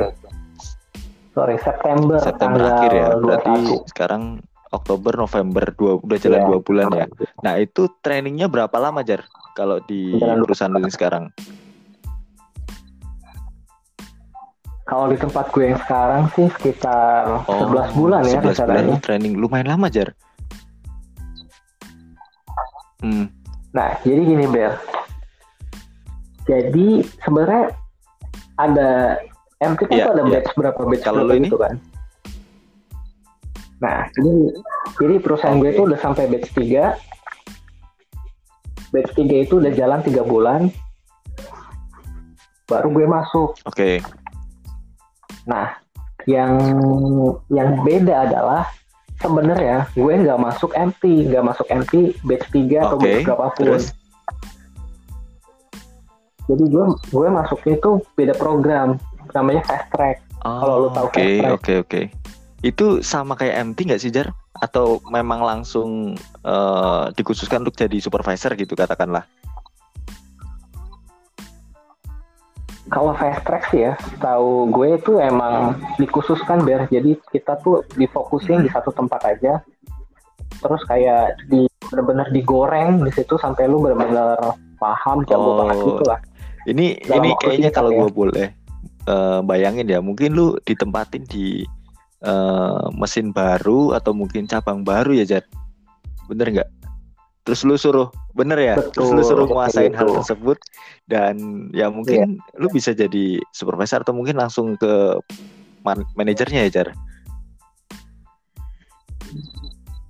Sorry 1.31 1.55
September 1.59 2.19
September 2.19 2.61
akhir 2.67 2.91
ya. 2.91 3.07
berarti 3.17 3.55
21. 3.87 3.91
sekarang 3.91 4.23
Oktober 4.71 5.13
November 5.19 5.65
dua 5.75 5.99
udah 5.99 6.17
jalan 6.19 6.39
yeah. 6.39 6.47
dua 6.47 6.59
bulan 6.63 6.87
ya. 6.95 7.05
Nah 7.43 7.53
itu 7.59 7.91
trainingnya 7.99 8.47
berapa 8.47 8.73
lama 8.79 9.03
jar 9.03 9.27
kalau 9.55 9.83
di 9.83 10.15
jalan 10.15 10.43
perusahaan 10.47 10.75
ini 10.79 10.91
sekarang 10.91 11.31
kalau 14.91 15.07
di 15.07 15.15
tempat 15.15 15.55
gue 15.55 15.71
yang 15.71 15.79
sekarang 15.87 16.27
sih 16.35 16.51
sekitar 16.59 17.47
oh, 17.47 17.71
11 17.71 17.95
bulan 17.95 18.27
ya 18.27 18.43
11 18.43 18.67
bulan 18.67 18.99
training. 18.99 19.39
Lumayan 19.39 19.71
lama 19.71 19.87
jar. 19.87 20.11
Hmm. 22.99 23.31
nah 23.71 23.95
jadi 24.03 24.19
gini 24.19 24.51
Bel. 24.51 24.75
Jadi 26.43 27.07
sebenarnya 27.23 27.71
ada 28.59 29.15
MT 29.63 29.87
kan 29.87 29.95
yeah, 29.95 30.11
ada 30.11 30.27
yeah. 30.27 30.43
batch 30.43 30.51
berapa? 30.59 30.83
Batch 30.83 31.07
kalau 31.07 31.23
lo 31.23 31.39
ini? 31.39 31.47
gitu 31.47 31.55
kan? 31.55 31.79
Nah 33.79 34.11
jadi 34.11 34.59
jadi 34.99 35.23
perusahaan 35.23 35.55
okay. 35.55 35.71
gue 35.71 35.71
itu 35.71 35.87
udah 35.87 35.99
sampai 36.03 36.27
batch 36.27 36.51
3 36.51 38.91
batch 38.91 39.15
3 39.15 39.47
itu 39.47 39.55
udah 39.55 39.71
jalan 39.71 40.03
tiga 40.03 40.27
bulan. 40.27 40.67
Baru 42.67 42.91
gue 42.91 43.07
masuk. 43.07 43.55
Oke. 43.63 44.03
okay. 44.03 44.20
Nah 45.45 45.73
yang 46.29 46.53
yang 47.49 47.81
beda 47.81 48.29
adalah 48.29 48.69
sebenarnya 49.21 49.89
gue 49.93 50.13
nggak 50.25 50.39
masuk 50.41 50.73
MT 50.73 51.29
nggak 51.29 51.45
masuk 51.45 51.67
MT 51.69 52.17
batch 52.25 52.45
3 52.49 52.57
okay. 52.57 52.77
atau 52.77 52.97
batch 52.97 53.25
berapapun. 53.25 53.65
Terus? 53.65 53.85
jadi 56.49 56.63
gue 56.67 56.83
gue 57.13 57.27
masuknya 57.31 57.73
itu 57.79 57.91
beda 58.17 58.33
program 58.35 58.99
namanya 59.31 59.61
fast 59.63 59.87
track. 59.93 60.17
Oh, 60.43 60.57
kalau 60.59 60.75
lu 60.83 60.89
tahu 60.91 61.07
oke 61.07 61.27
oke 61.55 61.73
oke. 61.87 62.01
Itu 62.61 63.01
sama 63.01 63.33
kayak 63.39 63.71
MT 63.71 63.77
nggak 63.87 64.01
sih 64.01 64.11
Jar? 64.11 64.33
Atau 64.61 65.01
memang 65.09 65.41
langsung 65.41 66.13
uh, 66.45 67.09
dikhususkan 67.15 67.65
untuk 67.65 67.77
jadi 67.77 67.97
supervisor 67.97 68.53
gitu 68.59 68.75
katakanlah 68.75 69.25
kalau 72.91 73.15
fast 73.15 73.41
track 73.47 73.71
sih 73.71 73.87
ya, 73.87 73.95
tahu 74.19 74.67
gue 74.67 74.99
itu 74.99 75.15
emang 75.17 75.79
dikhususkan 75.95 76.67
biar 76.67 76.91
jadi 76.91 77.15
kita 77.31 77.55
tuh 77.63 77.87
difokusin 77.95 78.67
di 78.67 78.69
satu 78.69 78.91
tempat 78.91 79.23
aja. 79.31 79.63
Terus 80.59 80.83
kayak 80.91 81.39
di 81.47 81.71
benar-benar 81.87 82.27
digoreng 82.35 82.99
di 83.07 83.11
situ 83.15 83.39
sampai 83.39 83.71
lu 83.71 83.79
benar-benar 83.79 84.59
paham 84.75 85.23
jago 85.23 85.55
oh, 85.55 85.55
banget 85.63 85.77
gitu 85.87 86.03
lah. 86.03 86.19
Ini 86.67 86.85
Dalam 87.07 87.15
ini 87.23 87.29
kayaknya 87.39 87.71
kalau 87.71 87.89
ya. 87.95 87.97
gue 88.03 88.09
boleh 88.11 88.47
uh, 89.07 89.39
bayangin 89.39 89.87
ya, 89.87 90.03
mungkin 90.03 90.35
lu 90.35 90.59
ditempatin 90.67 91.23
di 91.31 91.63
uh, 92.27 92.91
mesin 92.91 93.31
baru 93.31 93.95
atau 93.95 94.11
mungkin 94.11 94.51
cabang 94.51 94.83
baru 94.83 95.15
ya, 95.15 95.23
Jad. 95.23 95.47
Bener 96.27 96.51
nggak? 96.51 96.69
Terus 97.41 97.65
lu 97.65 97.73
suruh 97.73 98.13
bener 98.37 98.57
ya 98.61 98.75
betul, 98.77 98.93
terus 98.93 99.09
lu 99.17 99.21
suruh 99.25 99.45
menguasain 99.49 99.93
hal 99.97 100.13
tersebut 100.21 100.61
dan 101.09 101.67
ya 101.73 101.89
mungkin 101.89 102.37
yeah. 102.37 102.59
lu 102.61 102.69
bisa 102.69 102.93
jadi 102.93 103.41
supervisor 103.49 104.05
atau 104.05 104.13
mungkin 104.13 104.37
langsung 104.37 104.77
ke 104.77 105.17
man 105.81 106.05
manajernya 106.13 106.69
ya 106.69 106.81
Jar 106.81 106.87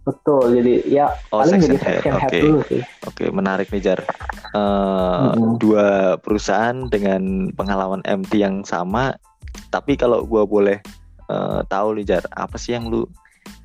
betul 0.02 0.60
jadi 0.60 0.74
ya 0.90 1.08
oh, 1.32 1.46
paling 1.46 1.62
jadi 1.62 1.78
section 1.78 2.16
head, 2.20 2.28
okay. 2.28 2.42
dulu 2.44 2.60
sih 2.68 2.84
oke 3.08 3.16
okay, 3.16 3.28
menarik 3.32 3.72
nih 3.72 3.80
Jar 3.86 4.00
uh, 4.52 5.32
mm-hmm. 5.32 5.56
dua 5.62 6.20
perusahaan 6.20 6.90
dengan 6.92 7.54
pengalaman 7.56 8.04
MT 8.04 8.42
yang 8.42 8.68
sama 8.68 9.16
tapi 9.72 9.96
kalau 9.96 10.28
gua 10.28 10.44
boleh 10.44 10.84
uh, 11.32 11.64
tahu 11.72 11.96
nih 11.96 12.18
Jar 12.18 12.24
apa 12.36 12.60
sih 12.60 12.76
yang 12.76 12.92
lu 12.92 13.08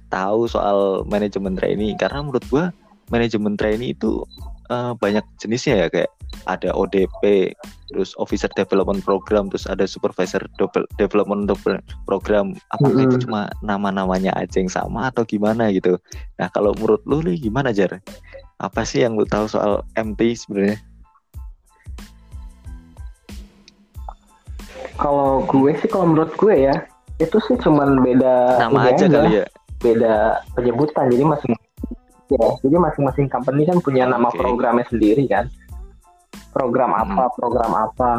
tahu 0.06 0.46
soal 0.46 1.02
manajemen 1.08 1.58
training 1.58 1.98
karena 1.98 2.22
menurut 2.22 2.44
gua 2.46 2.70
manajemen 3.10 3.54
trainee 3.54 3.94
itu 3.94 4.22
uh, 4.70 4.92
banyak 4.98 5.22
jenisnya 5.38 5.86
ya 5.86 5.88
kayak 5.90 6.10
ada 6.46 6.70
ODP, 6.74 7.54
terus 7.90 8.14
Officer 8.18 8.50
Development 8.54 9.02
Program, 9.02 9.50
terus 9.50 9.66
ada 9.66 9.86
Supervisor 9.86 10.42
Development 10.98 11.46
Program. 12.06 12.54
Apakah 12.74 12.92
mm 12.92 12.98
-hmm. 13.02 13.06
itu 13.10 13.16
cuma 13.26 13.50
nama-namanya 13.62 14.34
aja 14.34 14.58
yang 14.62 14.70
sama 14.70 15.10
atau 15.10 15.22
gimana 15.26 15.70
gitu? 15.74 15.98
Nah 16.38 16.50
kalau 16.50 16.74
menurut 16.76 17.02
lu 17.06 17.22
nih 17.22 17.38
gimana 17.38 17.70
Jar? 17.74 17.98
Apa 18.58 18.82
sih 18.86 19.02
yang 19.02 19.18
lu 19.18 19.26
tahu 19.26 19.46
soal 19.50 19.82
MT 19.98 20.20
sebenarnya? 20.34 20.78
Kalau 24.96 25.44
gue 25.44 25.76
sih 25.76 25.88
kalau 25.92 26.14
menurut 26.14 26.32
gue 26.40 26.54
ya 26.56 26.74
itu 27.16 27.36
sih 27.48 27.56
cuman 27.60 28.00
beda 28.00 28.60
nama 28.60 28.92
aja 28.92 29.04
kali 29.08 29.44
ya. 29.44 29.46
Beda 29.76 30.40
penyebutan 30.56 31.12
jadi 31.12 31.24
masih 31.24 31.52
Ya, 32.26 32.46
jadi 32.58 32.76
masing-masing 32.82 33.30
company 33.30 33.62
kan 33.70 33.78
punya 33.78 34.10
okay. 34.10 34.12
nama 34.18 34.28
programnya 34.34 34.86
sendiri 34.90 35.30
kan. 35.30 35.46
Program 36.50 36.90
hmm. 36.90 37.02
apa, 37.06 37.24
program 37.38 37.72
apa. 37.72 38.12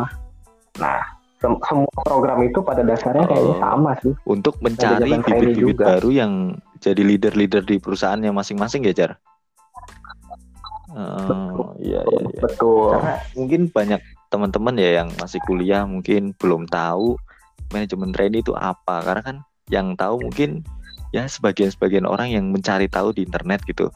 Nah, 0.80 1.02
sem 1.38 1.54
semua 1.68 2.02
program 2.06 2.40
itu 2.48 2.60
pada 2.64 2.82
dasarnya 2.88 3.26
oh. 3.26 3.30
kayaknya 3.30 3.56
sama 3.60 3.92
sih. 4.00 4.14
Untuk 4.24 4.56
mencari 4.64 5.12
bibit-bibit 5.12 5.78
baru 5.84 6.10
yang 6.10 6.32
jadi 6.80 7.02
leader-leader 7.04 7.68
di 7.68 7.78
perusahaannya 7.84 8.32
masing-masing 8.32 8.88
ya, 8.88 8.94
Jar? 8.96 9.12
Oh, 10.98 11.78
iya, 11.78 12.02
iya, 12.02 12.22
iya. 12.26 12.42
Betul. 12.42 12.98
Karena 12.98 13.16
mungkin 13.38 13.62
banyak 13.70 14.02
teman-teman 14.34 14.76
ya 14.82 15.04
yang 15.04 15.10
masih 15.22 15.38
kuliah 15.46 15.86
mungkin 15.86 16.34
belum 16.42 16.66
tahu 16.72 17.20
manajemen 17.70 18.16
training 18.16 18.42
itu 18.42 18.56
apa. 18.58 19.06
Karena 19.06 19.22
kan 19.22 19.38
yang 19.70 19.94
tahu 19.94 20.24
mungkin 20.26 20.66
ya 21.16 21.26
sebagian-sebagian 21.28 22.04
orang 22.04 22.34
yang 22.34 22.46
mencari 22.52 22.92
tahu 22.92 23.16
di 23.16 23.24
internet 23.24 23.64
gitu. 23.64 23.92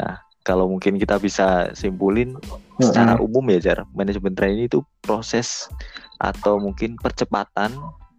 Nah, 0.00 0.22
kalau 0.46 0.70
mungkin 0.70 0.94
kita 0.94 1.18
bisa 1.18 1.74
simpulin 1.74 2.38
hmm. 2.38 2.82
secara 2.82 3.18
umum 3.18 3.42
ya 3.50 3.58
Jar, 3.58 3.78
manajemen 3.90 4.34
training 4.38 4.70
itu 4.70 4.82
proses 5.02 5.66
atau 6.22 6.62
mungkin 6.62 6.96
percepatan 6.96 7.74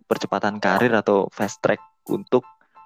percepatan 0.08 0.60
karir 0.60 0.92
atau 0.96 1.28
fast 1.32 1.60
track 1.64 1.80
untuk 2.08 2.44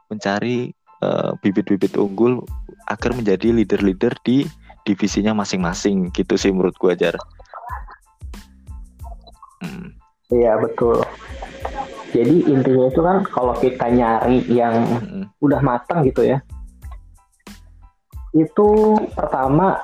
mencari 0.10 0.74
uh, 1.02 1.34
bibit-bibit 1.42 1.98
unggul 1.98 2.46
agar 2.90 3.14
menjadi 3.14 3.54
leader-leader 3.54 4.14
di 4.26 4.46
divisinya 4.86 5.38
masing-masing 5.38 6.10
gitu 6.14 6.38
sih 6.38 6.50
menurut 6.50 6.74
gua 6.78 6.98
Jar. 6.98 7.18
Hmm. 9.62 9.94
Iya 10.34 10.58
betul. 10.58 11.02
Jadi 12.12 12.36
intinya 12.52 12.86
itu 12.92 13.02
kan 13.02 13.18
kalau 13.24 13.56
kita 13.56 13.88
nyari 13.88 14.44
yang 14.52 14.84
hmm. 14.84 15.24
udah 15.40 15.60
matang 15.64 16.04
gitu 16.04 16.28
ya, 16.28 16.44
itu 18.36 19.00
pertama 19.16 19.80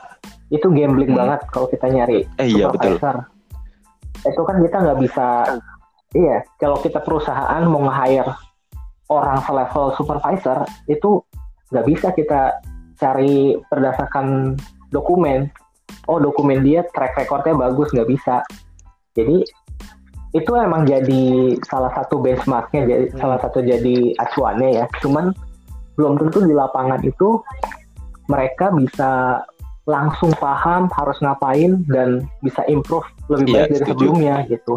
itu 0.51 0.67
gambling 0.71 1.11
hmm. 1.15 1.19
banget 1.19 1.41
kalau 1.51 1.67
kita 1.71 1.87
nyari 1.87 2.27
eh, 2.39 2.47
iya, 2.47 2.67
betul. 2.67 2.99
Itu 4.27 4.41
kan 4.43 4.59
kita 4.59 4.77
nggak 4.83 4.99
bisa, 4.99 5.27
iya. 6.15 6.43
Kalau 6.59 6.83
kita 6.83 6.99
perusahaan 6.99 7.63
mau 7.63 7.87
nge-hire 7.87 8.31
orang 9.07 9.39
selevel 9.47 9.95
supervisor 9.95 10.67
itu 10.91 11.23
nggak 11.71 11.85
bisa 11.87 12.07
kita 12.11 12.59
cari 12.99 13.55
berdasarkan 13.71 14.59
dokumen. 14.91 15.47
Oh 16.11 16.19
dokumen 16.19 16.63
dia 16.63 16.83
track 16.91 17.15
recordnya 17.15 17.55
bagus 17.55 17.91
nggak 17.95 18.09
bisa. 18.11 18.43
Jadi 19.15 19.47
itu 20.35 20.51
emang 20.55 20.83
jadi 20.83 21.55
salah 21.63 21.91
satu 21.95 22.19
benchmarknya 22.19 22.83
jadi 22.83 23.05
hmm. 23.11 23.17
salah 23.19 23.39
satu 23.39 23.63
jadi 23.63 24.15
acuannya 24.19 24.69
ya 24.83 24.85
cuman 24.99 25.31
belum 25.95 26.19
tentu 26.19 26.45
di 26.45 26.53
lapangan 26.53 27.01
itu 27.01 27.41
mereka 28.27 28.69
bisa 28.75 29.41
langsung 29.87 30.35
paham 30.35 30.91
harus 30.91 31.17
ngapain 31.23 31.79
dan 31.87 32.27
bisa 32.43 32.59
improve 32.67 33.07
lebih 33.31 33.55
iya, 33.55 33.55
baik 33.63 33.69
dari 33.71 33.85
sebelumnya 33.87 34.35
gitu. 34.51 34.75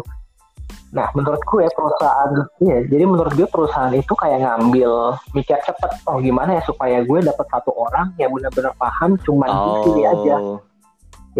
Nah, 0.91 1.07
menurut 1.15 1.39
gue 1.47 1.67
perusahaan, 1.71 2.31
ya, 2.59 2.83
jadi 2.87 3.03
menurut 3.07 3.31
gue 3.35 3.47
perusahaan 3.47 3.91
itu 3.95 4.11
kayak 4.11 4.43
ngambil 4.43 5.15
mikir 5.31 5.55
cepet, 5.63 5.91
oh 6.07 6.19
gimana 6.19 6.59
ya 6.59 6.63
supaya 6.67 6.99
gue 7.03 7.19
dapat 7.23 7.47
satu 7.47 7.71
orang 7.71 8.11
yang 8.19 8.31
benar-benar 8.35 8.75
paham, 8.75 9.15
cuman 9.23 9.51
oh. 9.51 9.59
di 9.63 9.71
sini 9.87 10.03
aja, 10.03 10.35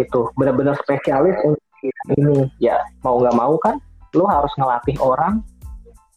itu 0.00 0.20
benar-benar 0.40 0.76
spesialis 0.80 1.36
untuk 1.44 1.64
ini. 2.16 2.48
Ya 2.64 2.80
mau 3.04 3.20
nggak 3.20 3.36
mau 3.36 3.60
kan, 3.60 3.76
lu 4.12 4.24
harus 4.28 4.52
ngelatih 4.60 4.96
orang 5.00 5.40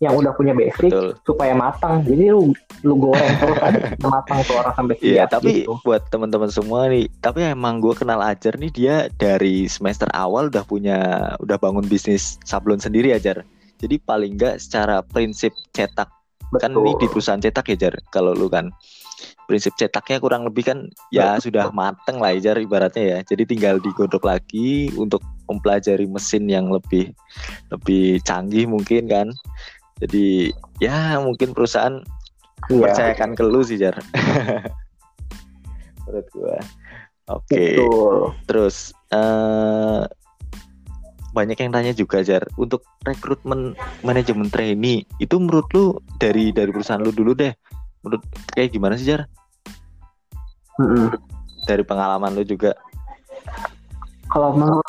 yang 0.04 0.12
udah 0.12 0.36
punya 0.36 0.52
basic 0.52 0.92
Betul. 0.92 1.16
supaya 1.24 1.56
matang. 1.56 2.04
Jadi 2.04 2.28
lu 2.28 2.52
lu 2.84 2.96
goreng 3.00 3.34
terus 3.40 3.58
ada 3.68 3.96
matang 4.04 4.44
tuh 4.44 4.60
orang 4.60 4.74
sampai 4.75 4.96
siap. 5.00 5.08
Iya, 5.08 5.24
tapi 5.32 5.64
gitu. 5.64 5.80
buat 5.88 6.04
teman-teman 6.12 6.52
semua 6.52 6.92
nih, 6.92 7.08
tapi 7.24 7.48
emang 7.48 7.80
gue 7.80 7.96
kenal 7.96 8.20
Ajar 8.20 8.60
nih 8.60 8.72
dia 8.75 8.96
dari 9.16 9.72
semester 9.72 10.12
awal 10.12 10.52
udah 10.52 10.68
punya 10.68 11.00
udah 11.40 11.56
bangun 11.56 11.88
bisnis 11.88 12.36
sablon 12.44 12.84
sendiri 12.84 13.16
Ajar. 13.16 13.48
Jadi 13.80 13.96
paling 14.04 14.36
enggak 14.36 14.60
secara 14.60 15.00
prinsip 15.04 15.52
cetak 15.75 16.12
Betul. 16.52 16.62
kan 16.62 16.72
ini 16.80 16.92
di 17.02 17.08
perusahaan 17.10 17.42
cetak 17.42 17.66
ya 17.75 17.78
Jar 17.88 17.96
kalau 18.14 18.32
lu 18.32 18.48
kan 18.48 18.72
prinsip 19.46 19.74
cetaknya 19.78 20.18
kurang 20.18 20.48
lebih 20.48 20.64
kan 20.66 20.80
ya 21.10 21.36
Betul. 21.38 21.52
sudah 21.52 21.66
mateng 21.74 22.18
lah 22.20 22.36
Jar 22.40 22.60
ibaratnya 22.60 23.04
ya. 23.04 23.18
Jadi 23.24 23.44
tinggal 23.56 23.80
digodok 23.80 24.24
lagi 24.24 24.92
untuk 24.96 25.24
mempelajari 25.50 26.06
mesin 26.10 26.50
yang 26.50 26.70
lebih 26.70 27.14
lebih 27.70 28.22
canggih 28.25 28.70
mungkin 28.70 29.10
kan. 29.10 29.28
Jadi 30.04 30.52
ya 30.84 31.18
mungkin 31.24 31.56
perusahaan 31.56 32.04
iya. 32.68 32.82
percayakan 32.84 33.32
ke 33.38 33.44
lu 33.46 33.64
sih 33.64 33.80
jar. 33.80 33.96
Menurut 36.06 36.28
gua. 36.36 36.58
Oke. 37.25 37.58
Okay. 37.58 37.74
terus 38.46 38.94
uh, 39.10 40.06
banyak 41.34 41.58
yang 41.58 41.74
tanya 41.74 41.92
juga 41.92 42.22
jar. 42.22 42.46
Untuk 42.56 42.86
rekrutmen 43.04 43.74
manajemen 44.06 44.48
trainee 44.48 45.04
itu 45.18 45.36
menurut 45.42 45.68
lu 45.74 45.98
dari 46.22 46.54
dari 46.54 46.70
perusahaan 46.70 47.02
lu 47.02 47.12
dulu 47.12 47.34
deh 47.34 47.52
menurut 48.06 48.22
kayak 48.54 48.72
gimana 48.72 48.96
sih 48.96 49.16
jar? 49.16 49.25
Mm 50.75 50.88
-hmm. 50.92 51.08
dari 51.66 51.82
pengalaman 51.82 52.36
lu 52.36 52.44
juga. 52.46 52.78
Kalau 54.30 54.54
menurut 54.54 54.86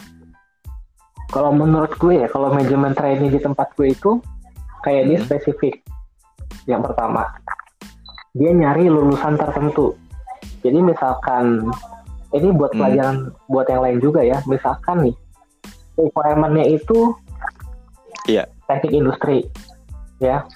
kalau 1.31 1.51
menurut 1.51 1.91
gue 1.99 2.23
ya 2.23 2.29
kalau 2.31 2.55
manajemen 2.55 2.95
training 2.95 3.31
di 3.35 3.41
tempat 3.43 3.75
gue 3.75 3.91
itu 3.91 4.23
kayak 4.87 5.03
hmm. 5.07 5.11
dia 5.11 5.19
spesifik 5.27 5.75
yang 6.71 6.83
pertama 6.83 7.27
dia 8.37 8.51
nyari 8.55 8.87
lulusan 8.87 9.35
tertentu 9.35 9.99
jadi 10.63 10.79
misalkan 10.83 11.67
ini 12.35 12.49
buat 12.55 12.71
hmm. 12.75 12.79
pelajaran 12.79 13.17
buat 13.51 13.67
yang 13.67 13.83
lain 13.83 13.99
juga 13.99 14.21
ya 14.23 14.39
misalkan 14.47 15.11
nih 15.11 15.17
requirementnya 15.99 16.67
itu 16.71 17.17
iya. 18.31 18.47
teknik 18.71 18.93
industri 18.95 19.39
ya 20.23 20.47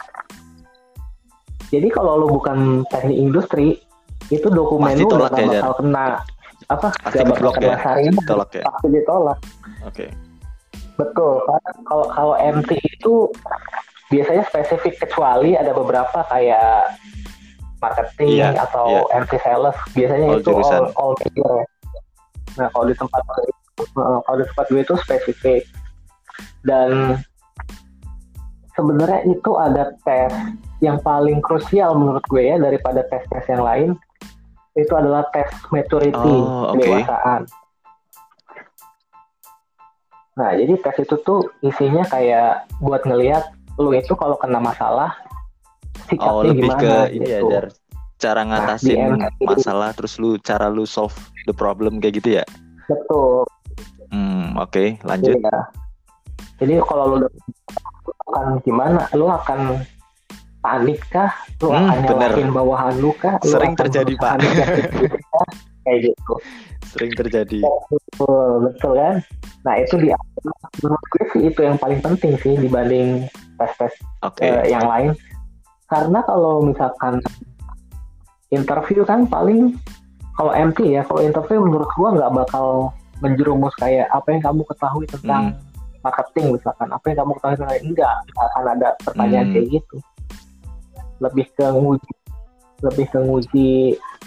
jadi 1.71 1.87
kalau 1.91 2.27
lu 2.27 2.27
bukan 2.39 2.83
teknik 2.91 3.19
industri 3.19 3.79
itu 4.31 4.47
dokumen 4.47 4.95
lu 4.95 5.11
udah 5.11 5.31
ya, 5.35 5.67
bakal 5.67 5.73
kena 5.83 6.23
apa 6.71 6.95
pasti 7.03 7.19
gak 7.19 7.35
bakal 7.35 7.63
ya? 7.67 7.75
ditolak 8.15 8.51
ya? 8.55 8.63
pasti 8.63 8.87
ditolak 8.95 9.39
oke 9.83 9.91
okay 9.91 10.30
Betul. 11.01 11.35
Kalau 11.89 12.07
kalau 12.13 12.35
MT 12.37 12.71
itu 12.77 13.29
biasanya 14.11 14.45
spesifik 14.51 15.07
kecuali 15.07 15.55
ada 15.55 15.71
beberapa 15.71 16.27
kayak 16.29 16.99
marketing 17.81 18.45
yeah, 18.45 18.53
atau 18.69 19.07
yeah. 19.09 19.19
MT 19.25 19.33
sales 19.41 19.77
biasanya 19.97 20.27
all 20.29 20.39
itu 20.43 20.51
jurusan. 20.53 20.83
all 20.93 20.93
all 20.99 21.13
major 21.17 21.51
ya. 21.57 21.67
Nah 22.61 22.67
kalau 22.75 22.85
di 22.91 22.95
tempat 22.99 23.23
kalau 23.97 24.37
di 24.37 24.47
tempat 24.53 24.67
gue 24.69 24.83
itu 24.85 24.95
spesifik 25.01 25.63
dan 26.67 27.17
sebenarnya 28.77 29.21
itu 29.29 29.51
ada 29.57 29.97
tes 30.05 30.33
yang 30.85 31.01
paling 31.01 31.41
krusial 31.41 31.97
menurut 31.97 32.25
gue 32.29 32.45
ya 32.45 32.57
daripada 32.61 33.05
tes-tes 33.09 33.45
yang 33.49 33.65
lain 33.65 33.91
itu 34.77 34.93
adalah 34.95 35.25
tes 35.33 35.49
maturity 35.73 36.15
oh, 36.17 36.73
okay. 36.73 36.85
kedewasaan. 36.85 37.43
Nah, 40.39 40.55
jadi 40.55 40.75
tes 40.79 40.97
itu 41.03 41.17
tuh 41.27 41.51
isinya 41.65 42.07
kayak 42.07 42.71
buat 42.79 43.03
ngelihat 43.03 43.51
lu 43.81 43.91
itu 43.97 44.13
kalau 44.15 44.37
kena 44.39 44.61
masalah 44.61 45.17
sikapnya 46.07 46.31
oh, 46.31 46.43
lebih 46.45 46.69
gimana 46.69 46.81
ke 46.81 46.95
ini 47.17 47.27
gitu. 47.27 47.47
ya, 47.49 47.61
cara 48.21 48.43
nah, 48.45 48.61
ngatasin 48.61 48.99
nah, 49.17 49.31
masalah 49.41 49.89
terus 49.97 50.21
lu 50.21 50.37
cara 50.43 50.69
lu 50.69 50.85
solve 50.85 51.17
the 51.49 51.55
problem 51.55 51.99
kayak 51.99 52.23
gitu 52.23 52.39
ya. 52.43 52.45
Betul. 52.87 53.47
Hmm, 54.11 54.59
oke, 54.59 54.71
okay, 54.75 54.89
lanjut. 55.07 55.39
Jadi, 55.39 55.47
ya. 55.47 55.61
Jadi 56.61 56.75
kalau 56.85 57.05
lu 57.17 57.27
akan 58.29 58.47
gimana? 58.67 59.07
Lu 59.15 59.27
akan 59.31 59.81
panik 60.61 61.01
kah? 61.09 61.31
Lu 61.63 61.71
hmm, 61.71 61.79
akan 61.79 61.97
nyalahin 62.05 62.49
bawahan 62.51 62.95
lu 62.99 63.15
kah? 63.17 63.39
Lu 63.41 63.55
Sering 63.55 63.79
terjadi, 63.79 64.13
Pak. 64.19 64.35
kayak 65.91 66.15
gitu. 66.15 66.35
Sering 66.95 67.13
terjadi. 67.19 67.59
Betul, 67.91 68.71
betul 68.71 68.93
kan? 68.95 69.15
Nah, 69.67 69.75
itu 69.83 69.95
di 69.99 70.09
menurut 70.81 71.05
gue 71.11 71.25
sih 71.35 71.43
itu 71.51 71.61
yang 71.67 71.77
paling 71.77 71.99
penting 71.99 72.39
sih 72.39 72.55
dibanding 72.55 73.27
tes-tes 73.59 73.93
okay. 74.23 74.49
uh, 74.49 74.65
yang 74.65 74.87
lain. 74.87 75.11
Karena 75.91 76.23
kalau 76.23 76.63
misalkan 76.63 77.19
interview 78.55 79.03
kan 79.03 79.27
paling 79.27 79.75
kalau 80.39 80.55
MT 80.55 80.97
ya, 80.97 81.03
kalau 81.05 81.21
interview 81.21 81.59
menurut 81.61 81.91
gue 81.91 82.09
nggak 82.17 82.33
bakal 82.33 82.95
menjerumus 83.21 83.75
kayak 83.77 84.09
apa 84.15 84.33
yang 84.33 84.41
kamu 84.41 84.63
ketahui 84.65 85.05
tentang 85.05 85.53
hmm. 85.53 86.01
marketing 86.01 86.57
misalkan, 86.57 86.89
apa 86.89 87.05
yang 87.13 87.19
kamu 87.21 87.33
ketahui 87.37 87.57
tentang 87.61 87.81
enggak 87.85 88.15
akan 88.39 88.65
ada 88.79 88.89
pertanyaan 89.05 89.47
hmm. 89.51 89.55
kayak 89.59 89.67
gitu. 89.77 89.97
Lebih 91.21 91.47
ke 91.53 91.67
nguji, 91.69 92.13
lebih 92.81 93.07
ke 93.13 93.19
nguji 93.21 93.71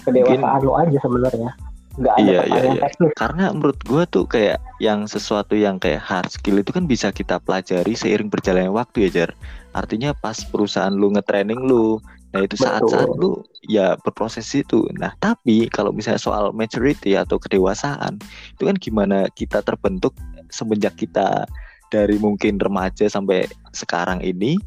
kedewasaan 0.04 0.44
Mungkin, 0.44 0.68
lo 0.68 0.74
aja 0.78 0.98
sebenarnya 1.02 1.52
nggak 1.94 2.16
ada 2.18 2.26
iya, 2.26 2.42
iya, 2.50 2.62
iya. 2.74 3.10
Karena 3.14 3.54
menurut 3.54 3.78
gue 3.86 4.04
tuh 4.10 4.26
kayak 4.26 4.58
yang 4.82 5.06
sesuatu 5.06 5.54
yang 5.54 5.78
kayak 5.78 6.02
hard 6.02 6.30
skill 6.34 6.58
itu 6.58 6.74
kan 6.74 6.90
bisa 6.90 7.14
kita 7.14 7.38
pelajari 7.38 7.94
seiring 7.94 8.34
berjalannya 8.34 8.74
waktu 8.74 9.10
ya 9.10 9.10
Jar. 9.14 9.32
Artinya 9.78 10.18
pas 10.18 10.42
perusahaan 10.42 10.94
lu 10.94 11.14
ngetraining 11.14 11.62
lu, 11.62 12.02
nah 12.34 12.42
itu 12.42 12.58
saat-saat 12.58 13.14
lu 13.14 13.46
ya 13.70 13.94
berproses 14.02 14.50
itu. 14.58 14.90
Nah 14.98 15.14
tapi 15.22 15.70
kalau 15.70 15.94
misalnya 15.94 16.22
soal 16.22 16.50
maturity 16.50 17.14
atau 17.14 17.38
kedewasaan 17.38 18.18
itu 18.58 18.64
kan 18.66 18.78
gimana 18.82 19.30
kita 19.38 19.62
terbentuk 19.62 20.18
semenjak 20.50 20.98
kita 20.98 21.46
dari 21.94 22.18
mungkin 22.18 22.58
remaja 22.58 23.06
sampai 23.06 23.46
sekarang 23.70 24.26
ini 24.26 24.58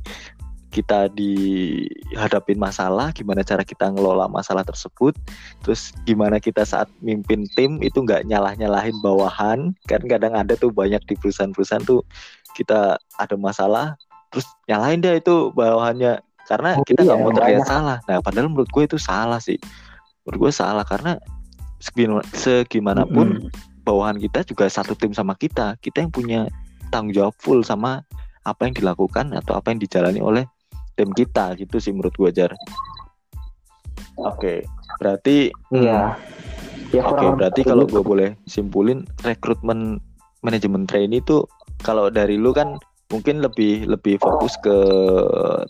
kita 0.71 1.09
dihadapin 1.15 2.59
masalah, 2.59 3.15
gimana 3.15 3.41
cara 3.47 3.63
kita 3.63 3.89
ngelola 3.91 4.29
masalah 4.29 4.67
tersebut, 4.67 5.15
terus 5.63 5.95
gimana 6.05 6.37
kita 6.43 6.67
saat 6.67 6.91
mimpin 7.01 7.47
tim 7.55 7.81
itu 7.81 8.03
nggak 8.03 8.27
nyalah-nyalahin 8.29 8.97
bawahan, 9.01 9.73
kan 9.87 10.03
kadang 10.05 10.35
ada 10.35 10.59
tuh 10.59 10.75
banyak 10.75 11.01
di 11.07 11.15
perusahaan-perusahaan 11.17 11.87
tuh 11.87 12.03
kita 12.59 12.99
ada 12.99 13.37
masalah, 13.39 13.97
terus 14.35 14.45
nyalahin 14.69 15.01
dia 15.01 15.17
itu 15.17 15.55
bawahannya 15.55 16.21
karena 16.47 16.79
oh, 16.79 16.87
kita 16.87 17.03
nggak 17.03 17.19
iya, 17.19 17.25
mau 17.27 17.33
terlihat 17.35 17.63
banyak. 17.63 17.71
salah. 17.71 17.99
Nah, 18.07 18.19
padahal 18.23 18.49
menurut 18.49 18.71
gue 18.71 18.85
itu 18.87 18.99
salah 19.03 19.43
sih. 19.43 19.59
Menurut 20.23 20.39
gue 20.49 20.53
salah 20.55 20.87
karena 20.87 21.19
segimanapun 21.83 23.27
mm 23.27 23.41
-hmm. 23.51 23.83
bawahan 23.83 24.17
kita 24.17 24.47
juga 24.47 24.71
satu 24.71 24.95
tim 24.95 25.11
sama 25.11 25.35
kita, 25.35 25.75
kita 25.83 26.07
yang 26.07 26.13
punya 26.15 26.41
tanggung 26.95 27.15
jawab 27.15 27.35
full 27.43 27.67
sama 27.67 28.07
apa 28.47 28.71
yang 28.71 28.75
dilakukan 28.79 29.35
atau 29.35 29.59
apa 29.59 29.75
yang 29.75 29.83
dijalani 29.83 30.23
oleh 30.23 30.45
tim 30.97 31.13
kita 31.13 31.55
gitu 31.61 31.77
sih 31.79 31.93
menurut 31.93 32.17
gue 32.17 32.31
jar. 32.33 32.53
Oke 34.17 34.33
okay, 34.33 34.59
berarti 34.99 35.53
iya. 35.71 36.17
Ya, 36.95 37.03
oke 37.03 37.19
okay, 37.19 37.29
berarti 37.35 37.61
kalau 37.67 37.85
gue 37.85 38.01
boleh 38.01 38.31
simpulin 38.47 39.05
rekrutmen 39.27 39.99
manajemen 40.47 40.87
trainee 40.87 41.19
itu 41.19 41.43
kalau 41.83 42.09
dari 42.09 42.39
lu 42.39 42.55
kan 42.55 42.79
mungkin 43.11 43.43
lebih 43.43 43.87
lebih 43.87 44.19
fokus 44.23 44.55
ke 44.63 44.77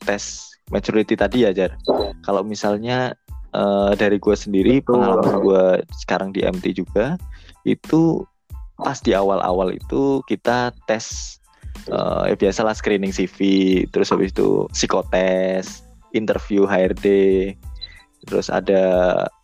tes 0.05 0.53
maturity 0.71 1.17
tadi 1.17 1.49
ya 1.49 1.51
jar. 1.57 1.73
Kalau 2.23 2.45
misalnya 2.45 3.17
uh, 3.57 3.93
dari 3.97 4.21
gue 4.21 4.37
sendiri 4.37 4.81
Betul. 4.81 5.01
pengalaman 5.01 5.35
gue 5.41 5.65
sekarang 6.05 6.31
di 6.37 6.45
MT 6.45 6.77
juga 6.77 7.17
itu 7.65 8.23
pas 8.77 9.01
di 9.01 9.17
awal-awal 9.17 9.73
itu 9.73 10.21
kita 10.29 10.71
tes 10.85 11.37
uh, 11.93 12.27
ya 12.29 12.35
biasalah 12.35 12.75
screening 12.75 13.13
CV 13.15 13.39
terus 13.91 14.11
habis 14.11 14.33
itu 14.33 14.67
psikotes 14.73 15.87
interview 16.17 16.65
HRD 16.65 17.07
terus 18.27 18.51
ada 18.51 18.83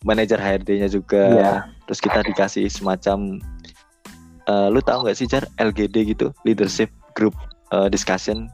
manajer 0.02 0.42
HRD-nya 0.42 0.90
juga. 0.90 1.24
Yeah. 1.30 1.60
terus 1.86 2.02
kita 2.02 2.24
dikasih 2.26 2.66
semacam 2.66 3.38
uh, 4.50 4.68
lu 4.72 4.82
tahu 4.82 5.06
nggak 5.06 5.16
sih 5.16 5.30
jar 5.30 5.46
LGD 5.62 6.16
gitu? 6.16 6.34
Leadership 6.42 6.90
group 7.14 7.36
uh, 7.70 7.86
discussion 7.86 8.50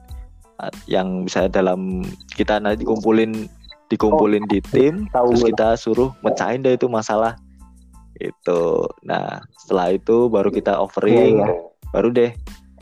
uh, 0.61 0.73
yang 0.85 1.25
bisa 1.25 1.49
dalam 1.49 2.05
kita 2.37 2.61
nanti 2.61 2.85
kumpulin 2.85 3.49
dikumpulin 3.89 4.45
oh, 4.45 4.51
di 4.53 4.61
tim 4.69 5.09
tahu 5.17 5.33
terus 5.33 5.45
kita 5.49 5.69
suruh 5.81 6.11
mecahin 6.21 6.61
deh 6.61 6.77
itu 6.77 6.87
masalah. 6.93 7.41
Itu. 8.21 8.85
Nah 9.07 9.41
setelah 9.65 9.97
itu 9.97 10.29
baru 10.29 10.53
kita 10.53 10.77
offering. 10.77 11.41
yeah, 11.41 11.49
yeah. 11.49 11.67
baru 11.89 12.13
deh 12.13 12.37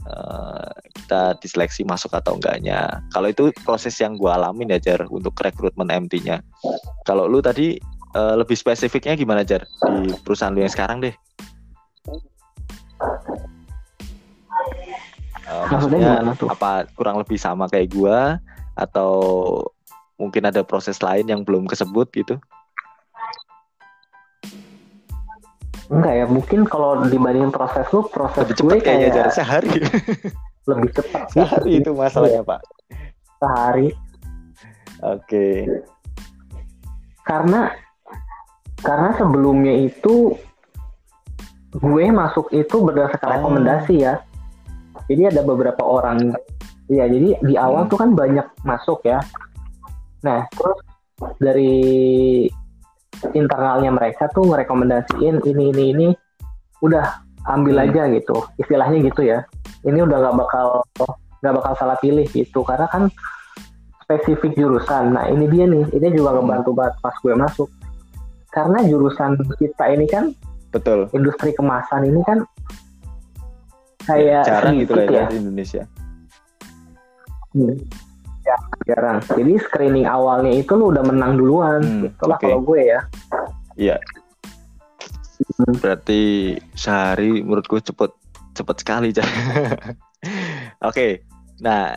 uh, 0.07 0.71
kita 0.95 1.39
diseleksi 1.43 1.83
masuk 1.83 2.15
atau 2.15 2.39
enggaknya. 2.39 3.03
Kalau 3.11 3.29
itu 3.31 3.51
proses 3.67 3.95
yang 3.99 4.15
gue 4.15 4.31
alamin 4.31 4.75
ya 4.75 4.79
Jar 4.79 5.07
untuk 5.11 5.35
rekrutmen 5.39 5.91
MT-nya. 5.91 6.43
Kalau 7.07 7.27
lu 7.27 7.43
tadi 7.43 7.79
uh, 8.15 8.35
lebih 8.39 8.55
spesifiknya 8.55 9.19
gimana 9.19 9.43
Jar 9.43 9.67
di 9.67 10.15
perusahaan 10.23 10.55
lu 10.55 10.63
yang 10.63 10.73
sekarang 10.73 11.03
deh? 11.03 11.15
Uh, 15.47 15.65
maksudnya 15.71 16.27
apa 16.51 16.91
kurang 16.99 17.23
lebih 17.23 17.39
sama 17.39 17.71
kayak 17.71 17.95
gue 17.95 18.19
atau 18.75 19.13
mungkin 20.19 20.49
ada 20.49 20.67
proses 20.67 20.99
lain 21.05 21.29
yang 21.29 21.47
belum 21.47 21.71
kesebut 21.71 22.11
gitu? 22.17 22.41
Enggak 25.87 26.15
ya, 26.19 26.27
mungkin 26.27 26.67
kalau 26.67 27.07
dibandingin 27.07 27.55
proses 27.55 27.87
lu, 27.95 28.03
proses 28.11 28.43
lebih 28.43 28.55
cepat 28.59 28.79
kayaknya 28.83 29.09
kayak... 29.15 29.33
sehari. 29.35 29.71
lebih 30.67 30.91
cepat 30.99 31.31
sehari 31.31 31.71
itu 31.79 31.91
masalahnya 31.95 32.43
pak 32.43 32.61
sehari 33.39 33.89
oke 35.03 35.23
okay. 35.23 35.63
karena 37.23 37.71
karena 38.83 39.15
sebelumnya 39.15 39.75
itu 39.87 40.35
gue 41.77 42.05
masuk 42.11 42.51
itu 42.51 42.83
berdasarkan 42.83 43.29
oh. 43.31 43.35
rekomendasi 43.39 43.95
ya 44.03 44.15
jadi 45.07 45.31
ada 45.31 45.47
beberapa 45.47 45.87
orang 45.87 46.35
ya 46.91 47.07
jadi 47.07 47.39
di 47.39 47.55
awal 47.55 47.87
hmm. 47.87 47.91
tuh 47.95 47.99
kan 48.03 48.11
banyak 48.19 48.47
masuk 48.67 49.07
ya 49.07 49.23
nah 50.27 50.43
terus 50.51 50.79
dari 51.39 51.79
internalnya 53.35 53.91
mereka 53.91 54.29
tuh 54.31 54.47
ngerekomendasiin 54.47 55.43
ini 55.43 55.65
ini 55.73 55.85
ini 55.97 56.09
udah 56.85 57.27
ambil 57.49 57.79
hmm. 57.81 57.85
aja 57.91 58.03
gitu. 58.13 58.37
Istilahnya 58.61 58.99
gitu 59.07 59.23
ya. 59.27 59.47
Ini 59.87 60.03
udah 60.05 60.17
nggak 60.19 60.37
bakal 60.37 60.67
nggak 61.43 61.55
bakal 61.63 61.73
salah 61.79 61.99
pilih 61.99 62.27
gitu. 62.31 62.63
Karena 62.67 62.87
kan 62.91 63.09
spesifik 64.07 64.55
jurusan. 64.55 65.15
Nah 65.15 65.31
ini 65.31 65.47
dia 65.51 65.65
nih. 65.67 65.91
Ini 65.95 66.07
juga 66.15 66.37
hmm. 66.37 66.39
ngebantu 66.43 66.71
banget 66.75 66.95
pas 67.03 67.17
gue 67.19 67.35
masuk. 67.35 67.69
Karena 68.55 68.79
jurusan 68.87 69.37
kita 69.59 69.85
ini 69.93 70.07
kan 70.09 70.33
betul. 70.73 71.09
industri 71.13 71.53
kemasan 71.53 72.09
ini 72.09 72.21
kan 72.25 72.41
kayak 74.07 74.47
ya, 74.47 74.49
jarang 74.49 74.75
gitu 74.81 74.93
lah 74.97 75.05
ya, 75.05 75.13
ya. 75.13 75.25
di 75.29 75.37
Indonesia. 75.43 75.83
Hmm. 77.57 77.77
Ya 78.47 78.57
jarang 78.87 79.19
jadi 79.27 79.53
screening 79.59 80.07
awalnya 80.07 80.55
itu 80.55 80.73
lu 80.79 80.95
udah 80.95 81.03
menang 81.03 81.35
duluan 81.35 81.83
hmm, 81.83 82.09
itulah 82.15 82.39
okay. 82.39 82.47
kalau 82.47 82.61
gue 82.63 82.81
ya 82.81 83.01
iya 83.75 83.97
hmm. 85.59 85.83
berarti 85.83 86.23
sehari 86.79 87.43
menurut 87.43 87.67
gue 87.67 87.81
cepet 87.83 88.11
cepet 88.57 88.77
sekali 88.81 89.11
Oke, 90.83 90.83
okay. 90.83 91.13
nah, 91.63 91.95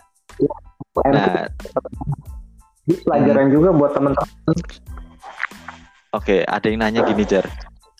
nah, 1.01 1.49
ini 2.85 2.95
pelajaran 3.01 3.49
hmm. 3.49 3.55
juga 3.57 3.69
buat 3.73 3.91
teman-teman. 3.97 4.29
Oke, 4.53 4.61
okay, 6.13 6.39
ada 6.45 6.69
yang 6.69 6.85
nanya 6.85 7.01
gini 7.09 7.25
Jar, 7.25 7.49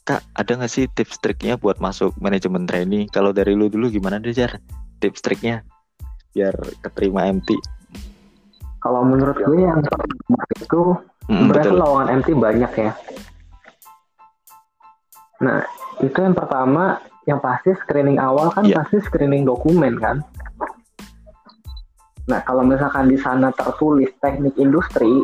Kak, 0.05 0.21
ada 0.37 0.51
nggak 0.53 0.69
sih 0.69 0.85
tips 0.93 1.17
triknya 1.17 1.57
buat 1.57 1.81
masuk 1.81 2.13
manajemen 2.21 2.69
trainee? 2.69 3.09
Kalau 3.09 3.33
dari 3.33 3.57
lu 3.57 3.73
dulu 3.73 3.89
gimana 3.89 4.21
deh 4.21 4.35
Jar? 4.35 4.61
tips 4.99 5.23
triknya 5.23 5.63
biar 6.35 6.53
keterima 6.83 7.25
MT 7.31 7.57
kalau 8.79 9.03
menurut 9.03 9.35
gue 9.35 9.59
yang 9.59 9.83
itu 10.55 10.81
hmm, 11.27 11.51
berarti 11.51 11.69
lowongan 11.75 12.07
MT 12.23 12.27
banyak 12.35 12.71
ya. 12.79 12.91
Nah 15.43 15.59
itu 15.99 16.15
yang 16.15 16.35
pertama 16.35 16.99
yang 17.27 17.39
pasti 17.43 17.75
screening 17.75 18.17
awal 18.17 18.49
kan 18.55 18.65
yeah. 18.65 18.79
pasti 18.81 19.03
screening 19.03 19.43
dokumen 19.43 19.99
kan. 19.99 20.23
Nah 22.31 22.39
kalau 22.47 22.63
misalkan 22.63 23.11
di 23.11 23.19
sana 23.19 23.51
tertulis 23.51 24.09
teknik 24.23 24.55
industri 24.55 25.23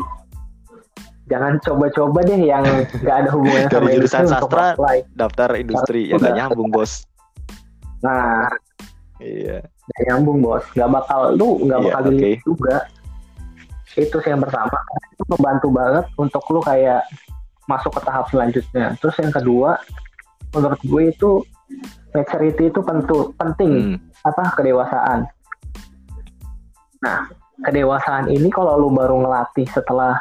jangan 1.25 1.57
coba-coba 1.63 2.21
deh 2.21 2.37
yang 2.37 2.65
nggak 3.01 3.15
ada 3.25 3.29
hubungannya 3.33 3.69
sama 3.73 3.89
jurusan 3.97 4.25
sastra 4.29 4.67
daftar 5.17 5.49
industri 5.57 6.11
yang 6.11 6.21
nggak 6.21 6.37
nyambung 6.37 6.69
bos. 6.69 7.07
Nah. 8.03 8.51
Iya. 9.15 9.63
Gak 9.63 10.03
nyambung 10.11 10.43
bos. 10.43 10.65
Nggak 10.75 10.91
bakal 10.91 11.21
lu 11.39 11.63
nggak 11.65 11.79
iya, 11.79 11.85
bakal 11.87 12.03
okay. 12.11 12.35
juga 12.43 12.75
itu 13.95 14.15
sih 14.19 14.29
yang 14.31 14.43
pertama. 14.43 14.75
Itu 15.15 15.23
membantu 15.31 15.67
banget 15.71 16.05
untuk 16.19 16.43
lu 16.51 16.61
kayak 16.63 17.03
masuk 17.65 17.95
ke 17.97 18.01
tahap 18.05 18.25
selanjutnya. 18.29 18.93
Terus 19.01 19.15
yang 19.19 19.33
kedua 19.33 19.79
menurut 20.53 20.79
gue 20.83 21.03
itu 21.11 21.31
maturity 22.15 22.71
itu 22.71 22.79
pentu, 22.83 23.31
penting. 23.35 23.71
Hmm. 23.95 23.97
apa? 24.23 24.43
Kedewasaan. 24.55 25.19
Nah 27.03 27.19
kedewasaan 27.63 28.27
ini 28.29 28.51
kalau 28.51 28.75
lu 28.77 28.89
baru 28.91 29.23
ngelatih 29.23 29.67
setelah 29.71 30.19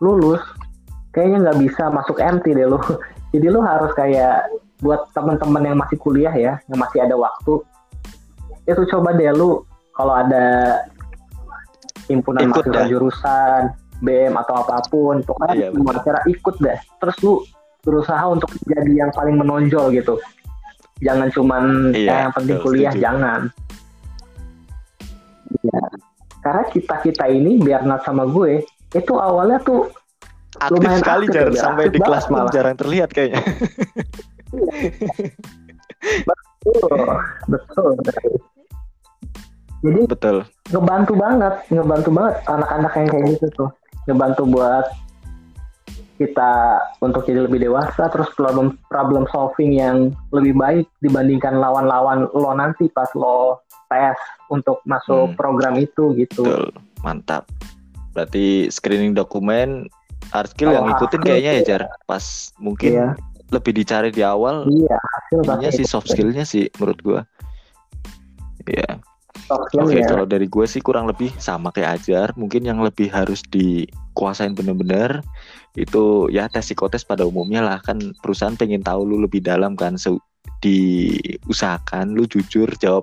lulus 0.00 0.40
kayaknya 1.12 1.50
nggak 1.50 1.58
bisa 1.60 1.92
masuk 1.92 2.18
MT 2.18 2.56
deh 2.56 2.68
lu. 2.68 2.80
Jadi 3.32 3.46
lu 3.46 3.62
harus 3.62 3.94
kayak 3.94 4.50
buat 4.80 5.12
teman-teman 5.12 5.62
yang 5.62 5.78
masih 5.78 6.00
kuliah 6.00 6.32
ya 6.32 6.58
yang 6.66 6.78
masih 6.80 7.04
ada 7.04 7.14
waktu. 7.14 7.62
Itu 8.64 8.82
coba 8.90 9.14
deh 9.14 9.30
lu 9.30 9.62
kalau 9.94 10.16
ada 10.16 10.78
himpunan 12.10 12.50
ikut 12.50 12.64
mahasiswa 12.66 12.90
jurusan 12.90 13.62
BM 14.00 14.34
atau 14.34 14.54
apa 14.64 14.82
pun 14.88 15.22
pokoknya 15.22 15.54
iya, 15.54 15.68
semua 15.70 15.94
cara 16.02 16.20
ikut 16.26 16.56
deh 16.58 16.78
terus 16.98 17.16
lu 17.22 17.44
berusaha 17.80 18.24
untuk 18.28 18.50
jadi 18.68 19.06
yang 19.06 19.10
paling 19.14 19.40
menonjol 19.40 19.92
gitu. 19.94 20.20
Jangan 21.00 21.32
cuman 21.32 21.64
iya, 21.96 22.28
yang 22.28 22.32
penting 22.36 22.58
kuliah 22.60 22.92
setuju. 22.92 23.04
jangan. 23.08 23.40
Ya. 25.66 25.82
karena 26.40 26.64
kita 26.72 26.94
kita 27.04 27.24
ini 27.26 27.58
biar 27.60 27.82
nggak 27.84 28.06
sama 28.06 28.22
gue 28.24 28.62
itu 28.96 29.12
awalnya 29.18 29.58
tuh 29.60 29.90
aktif 30.62 30.78
lumayan 30.78 31.00
sekali 31.02 31.24
aktif, 31.26 31.34
jarang 31.36 31.54
ya, 31.54 31.62
sampai 31.62 31.84
di 31.90 31.98
kelas 31.98 32.24
malah. 32.30 32.52
Jarang 32.54 32.76
terlihat 32.78 33.10
kayaknya. 33.10 33.42
betul, 36.24 37.02
betul. 37.52 37.92
Jadi 39.80 40.00
betul. 40.04 40.36
Ngebantu 40.68 41.12
banget, 41.16 41.54
ngebantu 41.72 42.10
banget 42.12 42.34
anak-anak 42.46 42.92
yang 42.96 43.08
kayak 43.08 43.24
gitu 43.36 43.46
tuh. 43.56 43.70
Ngebantu 44.08 44.42
buat 44.48 44.86
kita 46.20 46.52
untuk 47.00 47.24
jadi 47.24 47.48
lebih 47.48 47.64
dewasa 47.64 48.12
terus 48.12 48.28
problem 48.36 48.76
problem 48.92 49.24
solving 49.32 49.72
yang 49.72 50.12
lebih 50.36 50.52
baik 50.52 50.84
dibandingkan 51.00 51.56
lawan-lawan 51.56 52.28
lo 52.36 52.52
nanti 52.52 52.92
pas 52.92 53.08
lo 53.16 53.64
tes 53.88 54.20
untuk 54.52 54.84
masuk 54.84 55.32
hmm. 55.32 55.36
program 55.40 55.80
itu 55.80 56.12
gitu. 56.20 56.44
Betul, 56.44 56.76
mantap. 57.00 57.48
Berarti 58.12 58.68
screening 58.68 59.16
dokumen 59.16 59.88
hard 60.28 60.52
skill 60.52 60.70
oh, 60.70 60.74
yang 60.76 60.84
ngikutin 60.92 61.20
kayaknya 61.24 61.52
ya 61.56 61.62
Jar. 61.64 61.82
Pas 62.04 62.52
mungkin 62.60 62.92
iya. 62.92 63.08
lebih 63.48 63.72
dicari 63.72 64.12
di 64.12 64.20
awal. 64.20 64.68
Iya, 64.68 65.00
hasil 65.00 65.72
sih 65.72 65.86
soft 65.88 66.12
skillnya 66.12 66.44
sih 66.44 66.68
menurut 66.76 67.00
gua. 67.00 67.20
Iya. 68.68 69.00
Oke, 69.50 69.82
okay, 69.82 70.06
ya. 70.06 70.06
kalau 70.06 70.30
dari 70.30 70.46
gue 70.46 70.62
sih 70.62 70.78
kurang 70.78 71.10
lebih 71.10 71.34
sama 71.42 71.74
kayak 71.74 71.98
Ajar. 71.98 72.28
Mungkin 72.38 72.62
yang 72.62 72.78
lebih 72.78 73.10
harus 73.10 73.42
dikuasain 73.50 74.54
bener-bener 74.54 75.26
itu 75.74 76.30
ya 76.30 76.46
tes 76.46 76.70
psikotes 76.70 77.02
pada 77.02 77.26
umumnya 77.26 77.58
lah. 77.58 77.78
Kan 77.82 78.14
perusahaan 78.22 78.54
pengen 78.54 78.86
tahu 78.86 79.02
lu 79.02 79.26
lebih 79.26 79.42
dalam 79.42 79.74
kan 79.74 79.98
so, 79.98 80.22
diusahakan 80.62 82.14
lu 82.14 82.30
jujur 82.30 82.70
jawab 82.78 83.02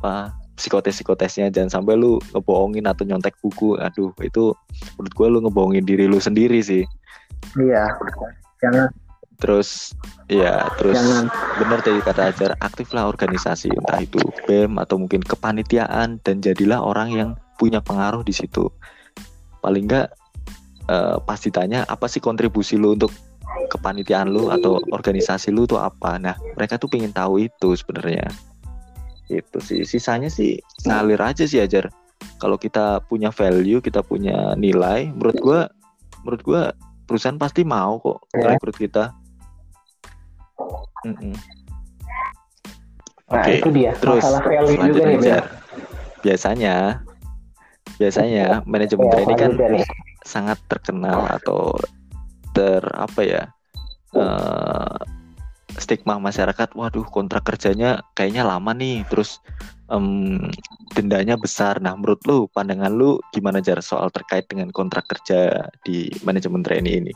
apa 0.00 0.36
psikotes 0.60 1.00
psikotesnya 1.00 1.48
jangan 1.48 1.80
sampai 1.80 1.96
lu 1.96 2.20
ngebohongin 2.36 2.84
atau 2.84 3.08
nyontek 3.08 3.32
buku. 3.40 3.80
Aduh 3.80 4.12
itu 4.20 4.52
menurut 5.00 5.12
gue 5.16 5.26
lu 5.32 5.38
ngebohongin 5.48 5.84
diri 5.88 6.04
lu 6.04 6.20
sendiri 6.20 6.60
sih. 6.60 6.84
Iya. 7.56 7.96
Jangan 8.60 8.92
terus 9.40 9.96
ya 10.28 10.68
terus 10.76 11.00
jangan. 11.00 11.26
bener 11.56 11.78
tadi 11.80 12.00
kata 12.04 12.22
ajar 12.30 12.50
aktiflah 12.60 13.08
organisasi 13.08 13.72
entah 13.72 14.04
itu 14.04 14.20
bem 14.44 14.76
atau 14.76 15.00
mungkin 15.00 15.24
kepanitiaan 15.24 16.20
dan 16.22 16.44
jadilah 16.44 16.78
orang 16.78 17.08
yang 17.10 17.30
punya 17.56 17.80
pengaruh 17.80 18.20
di 18.20 18.36
situ. 18.36 18.68
Paling 19.64 19.88
enggak 19.88 20.12
uh, 20.88 21.18
pas 21.24 21.40
ditanya 21.40 21.88
apa 21.88 22.06
sih 22.06 22.20
kontribusi 22.20 22.76
lu 22.76 22.94
untuk 22.96 23.12
kepanitiaan 23.72 24.30
lu 24.30 24.52
atau 24.52 24.78
organisasi 24.92 25.50
lu 25.50 25.64
tuh 25.64 25.80
apa? 25.80 26.20
Nah 26.20 26.36
mereka 26.54 26.76
tuh 26.76 26.92
pengen 26.92 27.10
tahu 27.10 27.48
itu 27.48 27.76
sebenarnya. 27.76 28.28
Itu 29.28 29.58
sih. 29.60 29.88
Sisanya 29.88 30.28
sih 30.28 30.60
ngalir 30.84 31.20
aja 31.20 31.48
sih 31.48 31.60
ajar. 31.60 31.88
Kalau 32.40 32.56
kita 32.56 33.04
punya 33.08 33.32
value 33.32 33.80
kita 33.80 34.04
punya 34.04 34.52
nilai 34.56 35.12
menurut 35.12 35.36
gua 35.40 35.60
menurut 36.24 36.42
gua 36.44 36.62
perusahaan 37.10 37.36
pasti 37.36 37.66
mau 37.66 37.98
kok 37.98 38.22
ya. 38.38 38.54
rekrut 38.54 38.76
kita 38.78 39.10
mm 41.06 41.14
-mm. 41.16 41.34
nah 43.30 43.42
okay. 43.44 43.62
itu 43.62 43.68
dia 43.70 43.92
terus 43.98 44.22
masalah 44.22 44.42
value 44.42 44.76
juga 44.90 45.02
nih 45.06 45.18
ajar. 45.22 45.44
biasanya 46.20 46.74
biasanya 47.96 48.46
manajemen 48.64 49.06
ya, 49.12 49.20
ini 49.24 49.34
kan 49.36 49.50
nih. 49.56 49.86
sangat 50.24 50.58
terkenal 50.68 51.28
atau 51.28 51.76
ter 52.56 52.82
apa 52.96 53.20
ya 53.22 53.42
uh, 54.16 54.98
stigma 55.78 56.18
masyarakat 56.18 56.74
waduh 56.74 57.06
kontrak 57.08 57.46
kerjanya 57.46 58.02
kayaknya 58.18 58.42
lama 58.42 58.74
nih 58.74 59.06
terus 59.06 59.38
um, 59.92 60.50
dendanya 60.96 61.38
besar 61.38 61.78
nah 61.78 61.94
menurut 61.94 62.18
lu 62.26 62.38
pandangan 62.50 62.90
lu 62.90 63.22
gimana 63.30 63.62
jar 63.62 63.78
soal 63.78 64.10
terkait 64.10 64.48
dengan 64.50 64.68
kontrak 64.74 65.06
kerja 65.06 65.70
di 65.86 66.10
manajemen 66.26 66.66
trainee 66.66 66.98
ini 66.98 67.12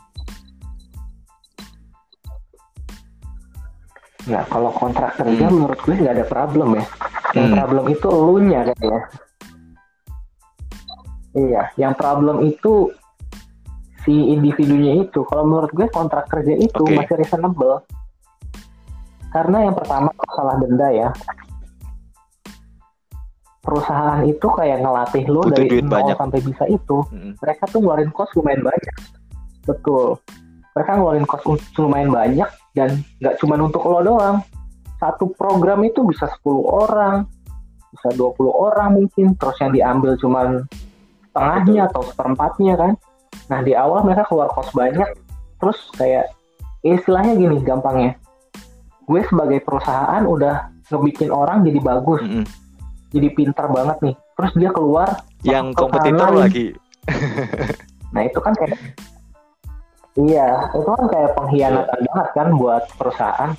Nah, 4.25 4.43
kalau 4.49 4.73
kontrak 4.73 5.13
kerja 5.21 5.45
hmm. 5.45 5.53
menurut 5.53 5.79
gue 5.85 5.95
nggak 6.01 6.15
ada 6.17 6.25
problem 6.25 6.69
ya. 6.73 6.85
Yang 7.37 7.47
hmm. 7.47 7.57
problem 7.57 7.85
itu 7.93 8.07
elunya 8.09 8.59
kayaknya. 8.65 9.01
Iya, 11.35 11.63
yang 11.75 11.93
problem 11.99 12.47
itu 12.47 12.89
si 14.07 14.13
individunya 14.33 15.03
itu. 15.05 15.21
Kalau 15.27 15.43
menurut 15.45 15.69
gue 15.75 15.87
kontrak 15.91 16.25
kerja 16.31 16.57
itu 16.57 16.81
okay. 16.81 16.95
masih 16.95 17.15
reasonable. 17.21 17.85
Karena 19.29 19.67
yang 19.67 19.75
pertama 19.75 20.09
masalah 20.15 20.55
denda 20.63 20.89
ya. 20.89 21.09
Perusahaan 23.59 24.21
itu 24.23 24.45
kayak 24.45 24.85
ngelatih 24.85 25.25
lo 25.25 25.41
dari 25.49 25.81
nol 25.81 26.13
sampai 26.13 26.39
bisa 26.39 26.63
itu. 26.69 27.01
Hmm. 27.11 27.33
Mereka 27.41 27.67
tuh 27.67 27.81
ngeluarin 27.81 28.13
kos 28.13 28.31
lumayan 28.37 28.61
banyak. 28.63 28.97
Betul. 29.65 30.21
Mereka 30.75 30.91
ngeluarin 30.99 31.25
kos 31.25 31.43
lumayan 31.79 32.11
banyak 32.11 32.49
dan 32.75 33.01
nggak 33.23 33.35
cuma 33.39 33.55
untuk 33.57 33.83
lo 33.87 34.03
doang. 34.03 34.43
Satu 34.99 35.31
program 35.31 35.83
itu 35.87 36.03
bisa 36.07 36.27
10 36.27 36.43
orang, 36.67 37.27
bisa 37.95 38.11
20 38.11 38.35
orang 38.51 38.99
mungkin. 38.99 39.35
Terus 39.39 39.55
yang 39.63 39.71
diambil 39.71 40.11
cuma 40.19 40.41
setengahnya 41.31 41.87
atau 41.87 42.01
seperempatnya 42.03 42.73
kan. 42.75 42.91
Nah 43.47 43.59
di 43.63 43.71
awal 43.71 44.03
mereka 44.03 44.27
keluar 44.27 44.51
kos 44.51 44.71
banyak. 44.75 45.07
Terus 45.63 45.79
kayak 45.95 46.35
istilahnya 46.85 47.33
gini 47.33 47.57
gampangnya 47.65 48.13
gue 49.05 49.21
sebagai 49.25 49.59
perusahaan 49.61 50.21
udah 50.25 50.69
ngebikin 50.89 51.29
orang 51.29 51.65
jadi 51.65 51.79
bagus 51.81 52.21
mm 52.25 52.29
-hmm. 52.29 52.45
jadi 53.13 53.27
pintar 53.33 53.65
banget 53.69 53.97
nih 54.01 54.15
terus 54.37 54.51
dia 54.57 54.69
keluar 54.73 55.09
yang 55.41 55.73
kompetitor 55.73 56.29
lagi 56.33 56.73
nah 58.13 58.21
itu 58.25 58.39
kan 58.41 58.53
kayak 58.57 58.77
iya 60.19 60.71
itu 60.71 60.87
kan 60.87 61.05
kayak 61.11 61.31
pengkhianatan 61.35 61.99
yeah. 61.99 62.07
banget 62.11 62.27
kan 62.33 62.47
buat 62.55 62.83
perusahaan 62.95 63.51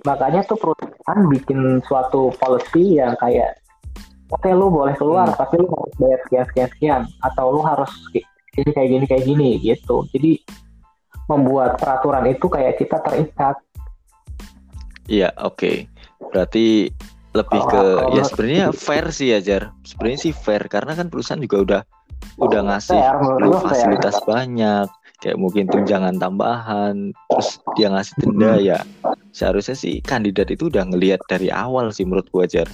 makanya 0.00 0.40
tuh 0.48 0.56
perusahaan 0.56 1.20
bikin 1.28 1.60
suatu 1.84 2.32
policy 2.40 2.96
yang 2.96 3.12
kayak 3.20 3.60
oke 4.32 4.40
okay, 4.40 4.52
lu 4.56 4.72
boleh 4.72 4.96
keluar 4.96 5.28
hmm. 5.28 5.36
tapi 5.36 5.60
lu 5.60 5.68
harus 5.68 5.94
bayar 6.00 6.20
sekian 6.24 6.46
sekian 6.48 6.68
sekian 6.72 7.02
atau 7.20 7.52
lu 7.52 7.60
harus 7.60 7.90
ini 8.56 8.70
kayak 8.72 8.88
gini 8.88 9.04
kayak 9.04 9.24
gini 9.28 9.48
gitu 9.60 10.08
jadi 10.16 10.40
membuat 11.28 11.78
peraturan 11.78 12.26
itu 12.26 12.50
kayak 12.50 12.80
kita 12.80 12.98
terikat 13.06 13.54
Iya, 15.10 15.34
oke. 15.42 15.58
Okay. 15.58 15.76
Berarti 16.30 16.66
lebih 17.30 17.62
ke 17.66 17.82
oh, 17.82 18.14
ya 18.14 18.22
sebenarnya 18.26 18.64
fair 18.70 19.10
sih 19.10 19.34
ya 19.34 19.42
Jar. 19.42 19.74
Sebenarnya 19.82 20.30
sih 20.30 20.32
fair 20.34 20.62
karena 20.70 20.94
kan 20.94 21.10
perusahaan 21.10 21.42
juga 21.42 21.58
udah 21.58 21.82
udah 22.38 22.60
ngasih 22.70 22.94
fair, 22.94 23.16
fasilitas 23.66 24.16
fair. 24.22 24.26
banyak 24.30 24.88
kayak 25.20 25.36
mungkin 25.36 25.68
tunjangan 25.68 26.16
tambahan 26.16 27.12
terus 27.28 27.60
dia 27.76 27.92
ngasih 27.92 28.14
denda 28.24 28.52
hmm. 28.56 28.64
ya 28.64 28.78
seharusnya 29.36 29.76
sih 29.76 30.00
kandidat 30.00 30.48
itu 30.48 30.72
udah 30.72 30.88
ngelihat 30.88 31.20
dari 31.28 31.52
awal 31.52 31.92
sih 31.92 32.08
menurut 32.08 32.26
gua 32.32 32.48
Jar 32.48 32.66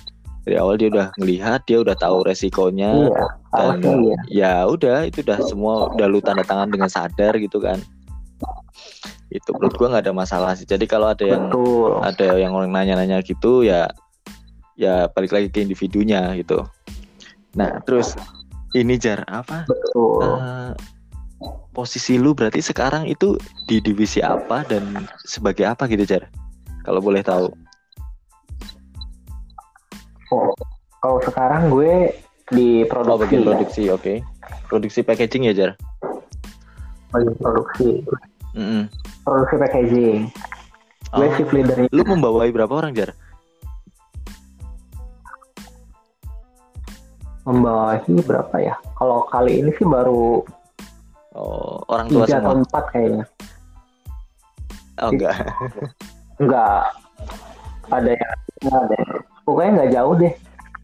dari 0.46 0.56
awal 0.62 0.78
dia 0.78 0.88
udah 0.94 1.10
ngelihat 1.18 1.66
dia 1.66 1.82
udah 1.82 1.98
tahu 1.98 2.22
resikonya 2.22 3.10
iya, 3.10 3.26
dan 3.50 3.82
iya. 3.82 4.16
ya 4.30 4.52
udah 4.70 5.10
itu 5.10 5.26
udah 5.26 5.38
semua 5.42 5.90
udah 5.90 6.06
lu 6.06 6.22
tanda 6.22 6.46
tangan 6.46 6.70
dengan 6.70 6.86
sadar 6.86 7.34
gitu 7.42 7.58
kan 7.58 7.82
itu 9.34 9.50
menurut 9.58 9.74
gua 9.74 9.98
nggak 9.98 10.06
ada 10.06 10.14
masalah 10.14 10.54
sih 10.54 10.64
jadi 10.64 10.86
kalau 10.86 11.10
ada 11.10 11.26
yang 11.26 11.50
Betul. 11.50 11.98
ada 11.98 12.28
yang 12.38 12.54
orang 12.54 12.70
nanya-nanya 12.70 13.26
gitu 13.26 13.66
ya 13.66 13.90
ya 14.78 15.10
balik 15.10 15.34
lagi 15.34 15.50
ke 15.50 15.66
individunya 15.66 16.30
gitu 16.38 16.62
nah 17.58 17.82
terus 17.82 18.14
ini 18.70 18.94
jar 19.02 19.26
apa 19.26 19.66
Betul. 19.66 20.22
Eh, 20.30 20.95
posisi 21.70 22.16
lu 22.16 22.32
berarti 22.32 22.64
sekarang 22.64 23.04
itu 23.04 23.36
di 23.68 23.78
divisi 23.78 24.24
apa 24.24 24.64
dan 24.64 25.04
sebagai 25.22 25.68
apa 25.68 25.84
gitu 25.86 26.08
jar 26.08 26.24
kalau 26.82 27.00
boleh 27.00 27.20
tahu 27.20 27.52
Oh, 30.26 30.50
kalau 30.98 31.22
sekarang 31.22 31.70
gue 31.70 32.10
di 32.50 32.82
oh 32.82 32.88
produksi. 32.90 33.20
bagian 33.22 33.40
ya. 33.40 33.46
produksi 33.46 33.82
oke 33.94 34.14
produksi 34.66 35.00
packaging 35.02 35.46
ya 35.46 35.54
jar 35.54 35.70
Bagian 37.14 37.38
produksi. 37.38 38.02
Mm-mm. 38.58 38.90
Produksi 39.22 39.54
packaging. 39.56 40.18
Gue 41.14 41.26
Oh, 41.30 41.32
shift 41.38 41.54
leadernya. 41.54 41.86
lu 41.94 42.02
membawai 42.02 42.50
berapa 42.50 42.72
orang 42.74 42.92
jar 42.92 43.14
Membawahi 47.46 48.26
berapa 48.26 48.56
ya? 48.58 48.74
Kalau 48.98 49.22
kali 49.30 49.62
ini 49.62 49.70
sih 49.78 49.86
baru 49.86 50.42
oh 51.36 51.84
orang 51.86 52.08
tua 52.08 52.24
tiga 52.24 52.40
atau 52.40 52.50
semua 52.50 52.62
empat 52.62 52.84
kayaknya. 52.90 53.24
oh 54.96 55.10
enggak 55.12 55.36
Enggak. 56.36 56.82
Ada 57.86 58.10
yang 58.12 58.32
ada. 58.66 58.94
yang- 58.94 59.24
Pokoknya 59.42 59.70
nggak 59.72 59.90
jauh 59.92 60.14
deh. 60.16 60.32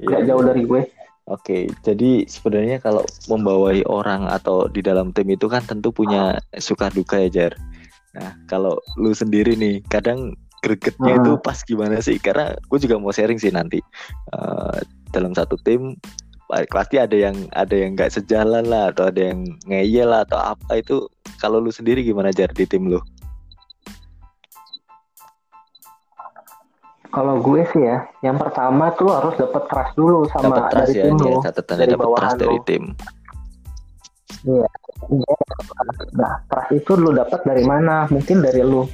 Nggak 0.01 0.21
Iya. 0.23 0.29
jauh 0.29 0.43
dari 0.43 0.63
gue. 0.63 0.83
Oke, 1.25 1.59
jadi 1.81 2.11
sebenarnya 2.27 2.79
kalau 2.79 3.03
membawahi 3.27 3.83
orang 3.85 4.27
atau 4.27 4.67
di 4.67 4.81
dalam 4.81 5.11
tim 5.11 5.29
itu 5.29 5.47
kan 5.47 5.63
tentu 5.63 5.91
punya 5.91 6.35
suka 6.57 6.89
duka 6.89 7.15
ya 7.17 7.31
Jar. 7.31 7.53
Nah, 8.13 8.35
kalau 8.45 8.75
lu 8.97 9.13
sendiri 9.13 9.55
nih, 9.55 9.83
kadang 9.87 10.35
gregetnya 10.61 11.15
Hmm. 11.15 11.21
itu 11.21 11.33
pas 11.39 11.59
gimana 11.61 11.99
sih? 11.99 12.19
Karena 12.19 12.55
gue 12.57 12.79
juga 12.79 12.97
mau 12.97 13.11
sharing 13.11 13.37
sih 13.37 13.51
nanti 13.51 13.79
Eh, 14.31 14.79
dalam 15.11 15.31
satu 15.33 15.55
tim 15.59 15.95
pasti 16.69 16.97
ada 16.97 17.15
yang 17.15 17.37
ada 17.53 17.73
yang 17.73 17.95
nggak 17.97 18.13
sejalan 18.13 18.67
lah 18.67 18.91
atau 18.93 19.09
ada 19.09 19.33
yang 19.33 19.45
ngeyel 19.65 20.11
lah 20.11 20.23
atau 20.25 20.39
apa 20.39 20.79
itu. 20.79 21.07
Kalau 21.39 21.59
lu 21.59 21.71
sendiri 21.71 22.03
gimana 22.03 22.31
Jar 22.31 22.51
di 22.51 22.63
tim 22.65 22.87
lu? 22.87 23.01
Kalau 27.13 27.45
gue 27.45 27.61
sih 27.77 27.85
ya, 27.85 28.09
yang 28.25 28.41
pertama 28.41 28.89
tuh 28.97 29.13
harus 29.13 29.37
dapat 29.37 29.69
trust 29.69 29.93
dulu 29.93 30.25
sama 30.33 30.57
Dapat 30.57 30.65
trust 30.73 30.89
dari 30.89 30.93
ya, 30.97 31.05
tim 31.05 31.17
ya 31.21 31.37
catatannya 31.45 31.77
dari 31.79 31.93
dapat 31.93 32.07
bawahan 32.09 32.23
trust 32.25 32.39
dari 32.41 32.57
lu. 32.57 32.65
tim. 32.65 32.83
Iya. 34.43 34.69
Nah, 36.17 36.33
trust 36.49 36.71
itu 36.73 36.93
lu 36.97 37.11
dapat 37.13 37.41
dari 37.45 37.65
mana? 37.69 38.09
Mungkin 38.09 38.41
dari 38.41 38.65
lu. 38.65 38.89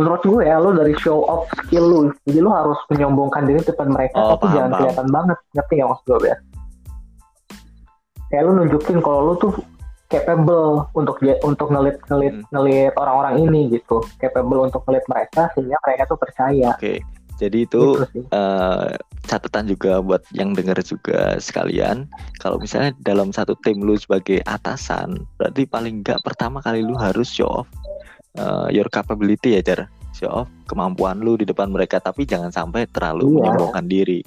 Menurut 0.00 0.22
gue 0.24 0.40
ya, 0.40 0.56
lu 0.56 0.72
dari 0.72 0.94
show 0.96 1.20
off 1.26 1.44
skill 1.58 1.84
lu. 1.84 2.00
Jadi 2.24 2.38
lu 2.40 2.48
harus 2.48 2.78
menyombongkan 2.88 3.44
diri 3.44 3.60
depan 3.60 3.92
mereka, 3.92 4.16
Oh, 4.16 4.28
tapi 4.32 4.46
paham, 4.48 4.54
jangan 4.56 4.70
paham. 4.70 4.78
kelihatan 4.80 5.08
banget. 5.12 5.38
Ngerti 5.52 5.72
nggak 5.74 5.90
maksud 5.90 6.06
gue, 6.08 6.20
ya? 6.24 6.36
Kayak 8.28 8.42
lu 8.44 8.52
nunjukin 8.60 8.98
kalau 9.00 9.32
lu 9.32 9.34
tuh 9.40 9.52
capable 10.08 10.88
untuk 10.96 11.20
untuk 11.44 11.68
ngelit 11.68 12.00
ngelit 12.08 12.34
Hmm. 12.40 12.44
ngelit 12.48 12.92
orang-orang 12.96 13.44
ini 13.44 13.60
gitu 13.76 14.00
capable 14.16 14.64
untuk 14.64 14.80
ngelit 14.88 15.04
mereka 15.04 15.52
sehingga 15.52 15.76
mereka 15.84 16.02
tuh 16.08 16.16
percaya 16.16 16.72
Oke, 16.72 17.04
jadi 17.36 17.68
itu 17.68 18.00
gitu 18.08 18.24
eh, 18.32 18.96
catatan 19.28 19.68
juga 19.68 20.00
buat 20.00 20.24
yang 20.32 20.56
dengar 20.56 20.80
juga 20.80 21.36
sekalian. 21.36 22.08
Kalau 22.40 22.56
misalnya 22.56 22.96
dalam 23.04 23.36
satu 23.36 23.52
tim 23.60 23.84
lu 23.84 24.00
sebagai 24.00 24.40
atasan, 24.48 25.28
berarti 25.36 25.68
paling 25.68 26.00
nggak 26.00 26.24
pertama 26.24 26.64
kali 26.64 26.80
lu 26.80 26.96
harus 26.96 27.28
show 27.28 27.64
off 27.64 27.68
eh, 28.40 28.68
your 28.72 28.88
capability 28.88 29.56
ya, 29.56 29.62
Jar. 29.64 29.92
Show 30.16 30.32
off 30.32 30.48
kemampuan 30.64 31.20
lu 31.20 31.36
di 31.36 31.44
depan 31.44 31.68
mereka, 31.68 32.00
tapi 32.00 32.24
jangan 32.24 32.48
sampai 32.48 32.88
terlalu 32.88 33.28
Iya. 33.28 33.36
menyombongkan 33.44 33.86
diri. 33.86 34.20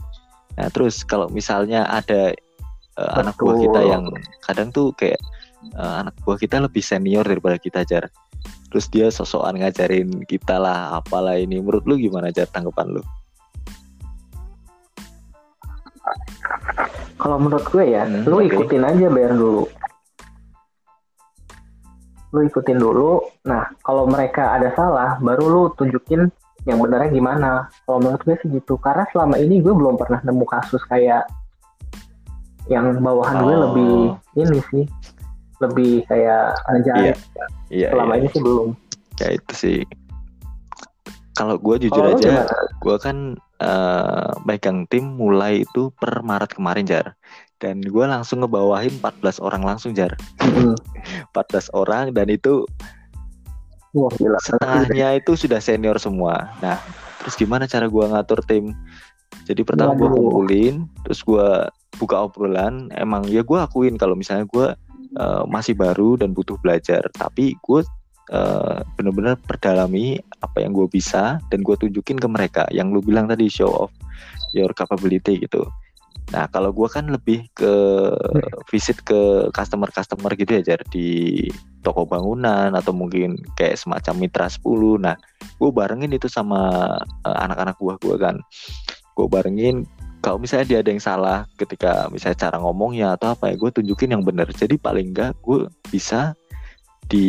Nah, 0.62 0.70
terus 0.70 1.02
kalau 1.02 1.26
misalnya 1.26 1.90
ada 1.90 2.38
eh, 3.02 3.20
anak 3.26 3.36
buah 3.42 3.58
kita 3.58 3.80
yang 3.82 4.04
kadang 4.46 4.70
tuh 4.70 4.94
kayak 4.94 5.18
eh, 5.74 5.94
anak 6.06 6.14
buah 6.22 6.38
kita 6.38 6.62
lebih 6.62 6.84
senior 6.86 7.26
daripada 7.26 7.58
kita, 7.58 7.82
Jar. 7.84 8.06
Terus 8.72 8.86
dia 8.88 9.08
sosokan 9.12 9.60
ngajarin 9.60 10.24
kita 10.30 10.56
lah, 10.62 10.96
apalah 10.98 11.36
ini. 11.36 11.60
Menurut 11.60 11.84
lu 11.84 12.00
gimana, 12.00 12.32
Jar, 12.32 12.48
tanggapan 12.48 12.98
lu? 13.00 13.04
kalau 17.22 17.38
menurut 17.38 17.66
gue 17.70 17.86
ya 17.86 18.04
Hmm, 18.10 18.26
lu 18.26 18.42
oke. 18.42 18.50
ikutin 18.50 18.82
aja 18.82 19.06
bayar 19.14 19.38
dulu 19.38 19.70
lu 22.32 22.40
ikutin 22.48 22.80
dulu 22.82 23.22
nah 23.46 23.70
kalau 23.86 24.10
mereka 24.10 24.58
ada 24.58 24.74
salah 24.74 25.22
baru 25.22 25.46
lu 25.46 25.64
tunjukin 25.78 26.32
yang 26.66 26.78
benarnya 26.82 27.14
gimana 27.14 27.70
kalau 27.86 28.02
menurut 28.02 28.22
gue 28.26 28.36
sih 28.42 28.50
gitu 28.50 28.78
karena 28.82 29.06
selama 29.14 29.38
ini 29.38 29.62
gue 29.62 29.74
belum 29.74 29.98
pernah 30.02 30.22
nemu 30.26 30.46
kasus 30.50 30.82
kayak 30.90 31.30
yang 32.70 32.94
bawahan 33.02 33.42
gue 33.42 33.54
Oh. 33.56 33.62
lebih 33.72 33.94
ini 34.38 34.60
sih 34.70 34.86
lebih 35.62 35.92
kayak 36.10 36.58
ajaib 36.74 37.18
Iya, 37.72 37.88
selama 37.96 38.14
iya. 38.18 38.20
ini 38.22 38.28
sih 38.30 38.42
belum 38.44 38.68
ya 39.18 39.28
itu 39.38 39.54
sih. 39.54 39.80
Kalau 41.32 41.56
gue 41.58 41.88
jujur 41.88 42.04
lu 42.04 42.18
aja, 42.20 42.44
gue 42.84 42.96
kan 43.00 43.40
eh, 43.62 44.30
megang 44.44 44.84
tim 44.92 45.16
mulai 45.16 45.64
itu 45.64 45.90
per 45.96 46.20
Maret 46.22 46.58
kemarin 46.58 46.84
jar, 46.84 47.16
dan 47.64 47.80
gue 47.80 48.06
langsung 48.06 48.44
ngebawahin 48.44 48.92
14 49.00 49.40
orang 49.40 49.64
langsung 49.64 49.96
jar, 49.96 50.12
Mm-mm. 50.44 50.76
14 51.38 51.72
orang 51.78 52.12
dan 52.12 52.28
itu 52.30 52.68
wah 53.96 54.12
gila 54.18 54.38
setengahnya 54.44 55.22
itu 55.24 55.38
sudah 55.40 55.62
senior 55.64 55.96
semua. 56.02 56.52
Nah, 56.60 56.78
terus 57.24 57.38
gimana 57.40 57.64
cara 57.66 57.88
gue 57.88 58.06
ngatur 58.12 58.44
tim? 58.44 58.76
Jadi 59.48 59.62
pertama 59.64 59.96
gue 59.96 60.10
kumpulin, 60.12 60.86
terus 61.08 61.24
gue 61.24 61.48
buka 61.98 62.28
obrolan. 62.30 62.92
Emang 62.96 63.28
ya 63.28 63.42
gue 63.42 63.60
akuin 63.60 63.96
kalau 64.00 64.16
misalnya 64.16 64.46
gue 64.48 64.68
eh, 65.18 65.44
masih 65.48 65.76
baru 65.76 66.20
dan 66.20 66.32
butuh 66.32 66.56
belajar, 66.62 67.04
tapi 67.16 67.58
gue 67.60 67.82
eh, 68.32 68.80
bener-bener 68.96 69.36
perdalami 69.42 70.20
apa 70.40 70.64
yang 70.64 70.72
gue 70.72 70.88
bisa 70.88 71.40
dan 71.52 71.60
gue 71.64 71.76
tunjukin 71.76 72.20
ke 72.20 72.28
mereka. 72.30 72.64
Yang 72.72 73.00
lu 73.00 73.02
bilang 73.04 73.28
tadi 73.28 73.52
show 73.52 73.72
off 73.72 73.92
your 74.56 74.72
capability 74.76 75.42
gitu. 75.42 75.68
Nah 76.32 76.48
kalau 76.48 76.72
gue 76.72 76.88
kan 76.88 77.12
lebih 77.12 77.52
ke 77.52 77.74
visit 78.72 79.04
ke 79.04 79.52
customer-customer 79.52 80.32
gitu 80.40 80.52
ya 80.60 80.64
Jar 80.64 80.82
di 80.88 81.44
toko 81.84 82.08
bangunan 82.08 82.72
atau 82.72 82.94
mungkin 82.94 83.36
kayak 83.58 83.76
semacam 83.76 84.14
mitra 84.16 84.48
10 84.48 85.02
nah 85.02 85.16
gue 85.58 85.70
barengin 85.74 86.14
itu 86.14 86.30
sama 86.30 86.94
eh, 87.26 87.38
anak-anak 87.42 87.76
buah 87.82 87.98
gue 88.00 88.16
kan 88.22 88.36
gue 89.18 89.28
barengin 89.28 89.84
kalau 90.22 90.38
misalnya 90.38 90.66
dia 90.70 90.80
ada 90.86 90.90
yang 90.94 91.02
salah 91.02 91.50
ketika 91.58 92.06
misalnya 92.14 92.38
cara 92.38 92.58
ngomongnya 92.62 93.18
atau 93.18 93.34
apa 93.34 93.50
ya 93.52 93.56
gue 93.58 93.70
tunjukin 93.74 94.14
yang 94.14 94.24
benar. 94.24 94.48
Jadi 94.54 94.78
paling 94.78 95.12
enggak 95.12 95.34
gue 95.42 95.66
bisa 95.90 96.38
di 97.10 97.28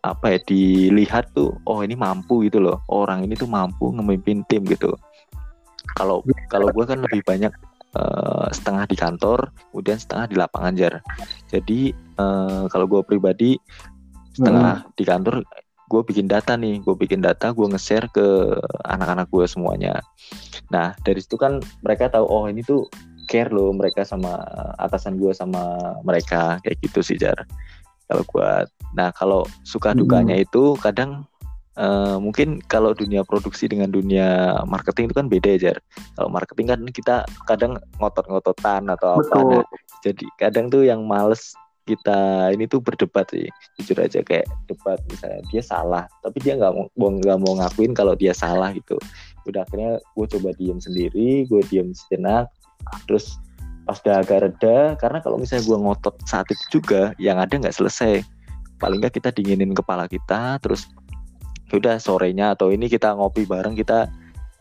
apa 0.00 0.32
ya 0.32 0.38
dilihat 0.48 1.36
tuh 1.36 1.52
oh 1.68 1.84
ini 1.84 1.92
mampu 1.92 2.48
gitu 2.48 2.58
loh. 2.58 2.80
Orang 2.88 3.28
ini 3.28 3.36
tuh 3.36 3.46
mampu 3.46 3.92
ngemimpin 3.92 4.48
tim 4.48 4.64
gitu. 4.64 4.96
Kalau 5.92 6.24
kalau 6.48 6.72
gue 6.72 6.84
kan 6.88 7.04
lebih 7.04 7.20
banyak 7.28 7.52
eh, 8.00 8.48
setengah 8.56 8.88
di 8.88 8.96
kantor 8.96 9.52
kemudian 9.70 10.00
setengah 10.00 10.24
di 10.24 10.36
lapangan 10.40 10.72
jar. 10.72 10.94
Jadi 11.52 11.92
eh, 11.94 12.64
kalau 12.72 12.88
gue 12.88 13.04
pribadi 13.04 13.60
setengah 14.32 14.88
di 14.96 15.04
kantor 15.04 15.44
gue 15.90 16.00
bikin 16.06 16.30
data 16.30 16.54
nih 16.54 16.78
gue 16.78 16.94
bikin 16.94 17.18
data 17.18 17.50
gue 17.50 17.66
nge-share 17.66 18.06
ke 18.14 18.54
anak-anak 18.86 19.26
gue 19.26 19.44
semuanya. 19.50 19.98
Nah 20.70 20.94
dari 21.02 21.18
situ 21.18 21.34
kan 21.34 21.58
mereka 21.82 22.06
tahu 22.06 22.24
oh 22.30 22.46
ini 22.46 22.62
tuh 22.62 22.86
care 23.30 23.50
loh 23.50 23.70
mereka 23.70 24.02
sama 24.02 24.42
atasan 24.78 25.14
gue 25.18 25.30
sama 25.30 25.78
mereka 26.02 26.58
kayak 26.66 26.78
gitu 26.82 26.98
sih 26.98 27.14
jar 27.14 27.46
kalau 28.10 28.26
gue 28.26 28.50
nah 28.98 29.14
kalau 29.14 29.46
suka 29.62 29.94
dukanya 29.94 30.34
itu 30.34 30.74
kadang 30.82 31.22
eh, 31.78 32.18
mungkin 32.18 32.58
kalau 32.66 32.90
dunia 32.90 33.22
produksi 33.22 33.70
dengan 33.70 33.94
dunia 33.94 34.58
marketing 34.66 35.06
itu 35.06 35.14
kan 35.14 35.30
beda 35.30 35.48
ya 35.54 35.58
jar. 35.70 35.78
Kalau 36.18 36.28
marketing 36.28 36.66
kan 36.74 36.80
kita 36.90 37.16
kadang 37.46 37.78
ngotot-ngototan 38.02 38.90
atau 38.90 39.22
apa 39.22 39.38
Nah, 39.38 39.64
jadi 40.02 40.26
kadang 40.34 40.66
tuh 40.72 40.82
yang 40.82 41.06
males 41.06 41.54
kita 41.88 42.50
ini 42.52 42.68
tuh 42.68 42.78
berdebat 42.84 43.28
sih 43.32 43.48
jujur 43.80 43.98
aja 44.00 44.20
kayak 44.20 44.46
debat 44.68 45.00
misalnya 45.08 45.40
dia 45.48 45.62
salah 45.64 46.04
tapi 46.20 46.38
dia 46.44 46.54
nggak 46.56 46.72
mau 46.72 47.08
nggak 47.10 47.38
mau 47.40 47.52
ngakuin 47.60 47.92
kalau 47.96 48.14
dia 48.14 48.36
salah 48.36 48.70
gitu. 48.76 48.96
Udah 49.48 49.64
akhirnya 49.64 49.98
gue 50.16 50.26
coba 50.36 50.50
diem 50.56 50.78
sendiri 50.78 51.48
gue 51.48 51.60
diem 51.72 51.90
sejenak 51.96 52.52
terus 53.08 53.40
pas 53.88 53.96
udah 54.06 54.22
agak 54.22 54.38
reda 54.44 54.94
karena 55.00 55.18
kalau 55.24 55.40
misalnya 55.40 55.66
gue 55.66 55.78
ngotot 55.80 56.14
saat 56.28 56.46
itu 56.52 56.80
juga 56.80 57.16
yang 57.16 57.40
ada 57.40 57.56
nggak 57.56 57.74
selesai. 57.74 58.22
Paling 58.80 59.00
nggak 59.00 59.20
kita 59.20 59.32
dinginin 59.32 59.72
kepala 59.76 60.08
kita 60.08 60.60
terus 60.60 60.88
ya 61.70 61.78
udah 61.78 61.96
sorenya 62.02 62.58
atau 62.58 62.74
ini 62.74 62.90
kita 62.90 63.14
ngopi 63.14 63.46
bareng 63.46 63.78
kita 63.78 64.10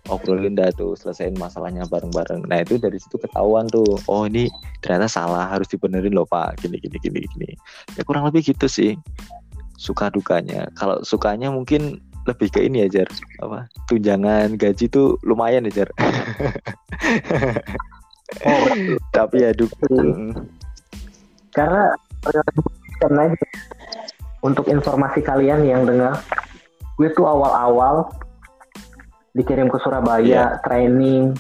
obrolin 0.10 0.58
dah 0.58 0.74
tuh 0.74 0.98
selesaiin 0.98 1.38
masalahnya 1.38 1.86
bareng-bareng. 1.88 2.50
Nah 2.50 2.66
itu 2.66 2.82
dari 2.82 2.98
situ 2.98 3.16
ketahuan 3.22 3.70
tuh 3.70 3.86
oh 4.10 4.26
ini 4.26 4.50
ternyata 4.82 5.08
salah 5.08 5.48
harus 5.48 5.70
dibenerin 5.70 6.14
loh 6.14 6.26
pak. 6.26 6.60
Gini 6.62 6.82
gini 6.82 6.98
gini 7.00 7.20
gini. 7.26 7.50
Ya 7.96 8.02
kurang 8.04 8.26
lebih 8.26 8.42
gitu 8.44 8.66
sih 8.66 8.98
suka 9.80 10.12
dukanya. 10.12 10.68
Kalau 10.76 11.00
sukanya 11.08 11.54
mungkin 11.54 12.04
lebih 12.28 12.52
ke 12.52 12.60
ini 12.66 12.86
ya 12.86 13.02
Jar. 13.02 13.10
Apa? 13.42 13.66
Tunjangan 13.88 14.60
gaji 14.60 14.86
tuh 14.92 15.16
lumayan 15.24 15.66
ya 15.70 15.88
oh, 18.46 18.66
tapi 19.16 19.46
ya 19.48 19.56
dukung. 19.56 20.36
Karena 21.56 21.96
karena 23.00 23.24
untuk 24.44 24.68
informasi 24.68 25.24
kalian 25.24 25.64
yang 25.66 25.88
dengar 25.88 26.20
gue 27.00 27.08
tuh 27.16 27.24
awal-awal 27.24 28.12
dikirim 29.34 29.70
ke 29.70 29.78
Surabaya 29.82 30.26
yeah. 30.26 30.50
training 30.66 31.38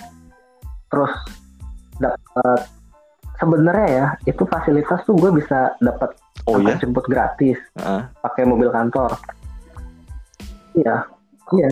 terus 0.90 1.14
dapat 1.98 2.60
sebenarnya 3.40 3.88
ya 3.88 4.08
itu 4.28 4.44
fasilitas 4.46 5.04
tuh 5.08 5.16
gue 5.16 5.32
bisa 5.32 5.74
dapat 5.80 6.12
oh, 6.46 6.60
yeah? 6.60 6.78
jemput 6.78 7.06
gratis 7.08 7.58
uh. 7.80 8.06
pakai 8.22 8.44
mobil 8.46 8.70
kantor 8.70 9.16
iya 10.76 11.08
iya 11.56 11.70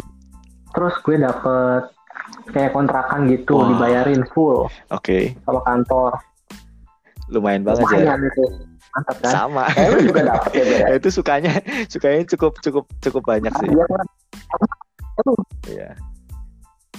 terus 0.72 0.96
gue 1.04 1.18
dapet 1.20 1.84
kayak 2.52 2.72
kontrakan 2.72 3.28
gitu 3.28 3.60
wow. 3.60 3.68
dibayarin 3.74 4.24
full 4.32 4.68
oke 4.68 4.72
okay. 4.92 5.36
kalau 5.44 5.62
kantor 5.64 6.12
lumayan 7.28 7.62
banget 7.68 7.84
lumayan 7.84 8.08
ya 8.08 8.16
itu 8.32 8.44
mantap 8.96 9.18
kan 9.20 9.32
sama 9.32 9.64
eh, 9.76 9.90
juga 10.08 10.22
dapet 10.24 10.52
ya, 10.56 10.64
ya 10.64 10.88
itu 11.00 11.10
sukanya 11.12 11.54
sukanya 11.92 12.24
cukup 12.26 12.54
cukup 12.64 12.86
cukup 13.04 13.24
banyak 13.28 13.54
sih 13.60 13.70
iya 15.18 15.46
Iya. 15.68 15.90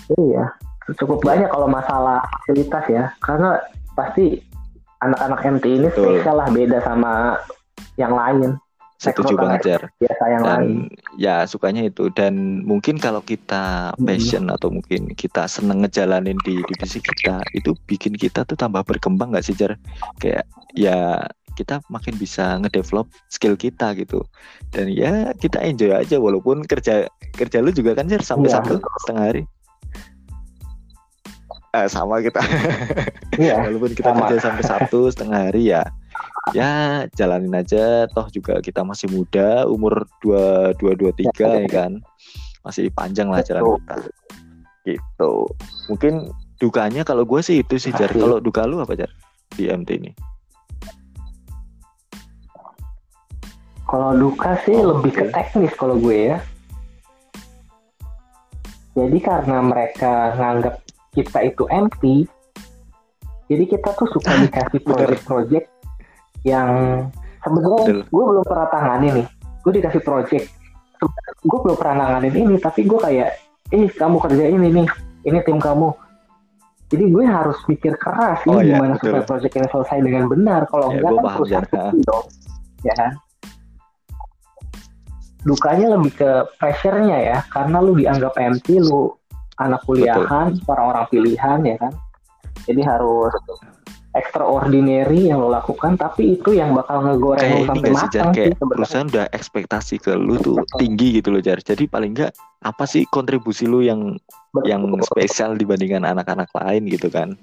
Iya, 0.09 0.45
cukup 0.97 1.21
banyak 1.21 1.53
kalau 1.53 1.69
masalah 1.69 2.25
fasilitas 2.41 2.85
ya, 2.89 3.05
karena 3.21 3.61
pasti 3.93 4.41
anak-anak 5.05 5.41
MT 5.61 5.65
ini 5.69 5.89
spesial 5.93 6.37
lah 6.41 6.49
beda 6.49 6.79
sama 6.81 7.37
yang 8.01 8.17
lain. 8.17 8.57
Setuju 8.99 9.39
banget 9.39 9.61
Jar. 9.63 9.83
Biasa 10.03 10.25
yang 10.27 10.43
dan 10.43 10.59
lain. 10.59 10.71
ya 11.15 11.47
sukanya 11.47 11.87
itu 11.87 12.11
dan 12.11 12.67
mungkin 12.67 12.99
kalau 12.99 13.23
kita 13.23 13.95
passion 13.95 14.51
hmm. 14.51 14.57
atau 14.59 14.75
mungkin 14.75 15.15
kita 15.15 15.47
seneng 15.47 15.87
ngejalanin 15.87 16.35
di 16.43 16.59
divisi 16.67 16.99
kita 16.99 17.39
itu 17.55 17.79
bikin 17.87 18.19
kita 18.19 18.43
tuh 18.43 18.59
tambah 18.59 18.83
berkembang 18.83 19.31
gak 19.31 19.47
sih 19.47 19.55
Jar? 19.55 19.79
Kayak 20.19 20.51
ya 20.75 21.31
kita 21.59 21.83
makin 21.91 22.15
bisa 22.15 22.55
ngedevelop 22.63 23.11
skill 23.27 23.59
kita 23.59 23.91
gitu. 23.99 24.23
Dan 24.71 24.95
ya 24.95 25.35
kita 25.35 25.59
enjoy 25.59 25.91
aja 25.91 26.23
walaupun 26.23 26.63
kerja 26.63 27.11
kerja 27.35 27.59
lu 27.59 27.75
juga 27.75 27.99
kan 27.99 28.07
sih 28.07 28.23
sampai 28.23 28.47
ya. 28.47 28.63
satu 28.63 28.79
setengah 29.03 29.25
hari. 29.27 29.43
Eh, 31.75 31.89
sama 31.91 32.23
kita. 32.23 32.39
Ya, 33.39 33.55
walaupun 33.55 33.95
kita 33.95 34.11
sama. 34.11 34.27
kerja 34.27 34.51
sampai 34.51 34.65
satu 34.67 35.01
setengah 35.15 35.47
hari 35.47 35.71
ya 35.71 35.83
ya 36.51 37.07
jalanin 37.15 37.55
aja. 37.55 38.07
Toh 38.11 38.27
juga 38.35 38.59
kita 38.59 38.83
masih 38.83 39.07
muda 39.11 39.67
umur 39.67 40.07
dua 40.23 40.75
dua 40.79 40.99
dua 40.99 41.11
tiga 41.15 41.59
ya 41.59 41.69
kan? 41.71 42.03
Masih 42.67 42.91
panjang 42.95 43.31
lah 43.31 43.43
jalan 43.47 43.79
kita. 43.79 43.95
Gitu. 44.87 45.33
Mungkin 45.87 46.35
dukanya 46.59 47.07
kalau 47.07 47.23
gue 47.23 47.39
sih 47.39 47.63
itu 47.63 47.79
sih 47.79 47.95
jar. 47.95 48.11
Kalau 48.11 48.43
duka 48.43 48.67
lu 48.67 48.83
apa 48.83 48.99
jar 48.99 49.11
di 49.55 49.71
MT 49.71 49.91
ini 50.03 50.11
Kalau 53.89 54.13
duka 54.13 54.53
sih 54.69 54.77
oh, 54.77 55.01
lebih 55.01 55.17
okay. 55.17 55.25
ke 55.25 55.33
teknis 55.33 55.73
kalau 55.73 55.97
gue 55.97 56.37
ya. 56.37 56.39
Jadi 58.93 59.19
karena 59.25 59.65
mereka 59.65 60.37
nganggap 60.37 60.85
kita 61.17 61.39
itu 61.49 61.65
empty, 61.73 62.29
jadi 63.49 63.65
kita 63.65 63.97
tuh 63.97 64.09
suka 64.13 64.29
dikasih 64.45 64.81
project-project 64.85 65.67
yang 66.45 66.69
sebenarnya 67.41 68.05
gue 68.05 68.25
belum 68.29 68.45
pernah 68.45 68.69
tangani 68.69 69.09
nih. 69.23 69.27
Gue 69.65 69.73
dikasih 69.81 70.03
project, 70.05 70.47
gue 71.43 71.59
belum 71.65 71.77
pernah 71.81 72.05
nanganin 72.05 72.35
ini, 72.37 72.55
tapi 72.61 72.85
gue 72.85 72.99
kayak, 73.01 73.41
eh 73.73 73.89
kamu 73.89 74.17
kerjain 74.21 74.61
ini, 74.61 74.85
ini 75.25 75.39
tim 75.49 75.57
kamu. 75.57 75.97
Jadi 76.89 77.05
gue 77.09 77.25
harus 77.25 77.57
mikir 77.69 77.97
keras 78.01 78.41
oh, 78.49 78.61
ini 78.61 78.73
iya, 78.73 78.81
gimana 78.81 78.97
supaya 78.97 79.25
project 79.25 79.55
ini 79.61 79.69
selesai 79.69 79.99
dengan 80.01 80.25
benar. 80.29 80.65
Kalau 80.73 80.93
ya, 80.93 81.01
enggak 81.01 81.13
kan 81.21 81.25
perusahaan 81.37 81.97
dong, 82.01 82.25
ya 82.85 82.95
kan 82.97 83.13
dukanya 85.49 85.97
lebih 85.97 86.13
ke 86.13 86.31
pressure-nya 86.61 87.19
ya. 87.19 87.39
Karena 87.49 87.81
lu 87.81 87.97
dianggap 87.97 88.37
empty 88.37 88.85
lu 88.85 89.17
anak 89.57 89.81
kuliahan 89.89 90.61
orang-orang 90.69 91.05
pilihan 91.09 91.61
ya 91.65 91.77
kan? 91.81 91.93
Jadi 92.69 92.85
harus 92.85 93.33
extraordinary 94.17 95.31
yang 95.31 95.39
lo 95.39 95.53
lakukan 95.53 95.95
tapi 95.95 96.37
itu 96.37 96.57
yang 96.57 96.75
bakal 96.75 97.07
ngegoreng 97.07 97.45
kayak 97.45 97.61
lu 97.61 97.69
sampai 97.71 97.91
matang 97.93 98.29
sih, 98.33 98.35
kayak 98.35 98.57
perusahaan 98.59 99.09
udah 99.09 99.27
ekspektasi 99.31 99.95
ke 100.03 100.13
lu 100.17 100.41
tuh 100.41 100.59
Betul. 100.59 100.79
tinggi 100.81 101.09
gitu 101.23 101.29
loh 101.33 101.43
Jar. 101.45 101.61
Jadi 101.63 101.87
paling 101.87 102.13
enggak 102.17 102.33
apa 102.65 102.85
sih 102.89 103.07
kontribusi 103.09 103.69
lu 103.69 103.85
yang 103.85 104.17
Betul. 104.53 104.67
yang 104.67 104.83
spesial 105.07 105.55
dibandingkan 105.55 106.03
anak-anak 106.03 106.51
lain 106.57 106.89
gitu 106.91 107.09
kan 107.09 107.39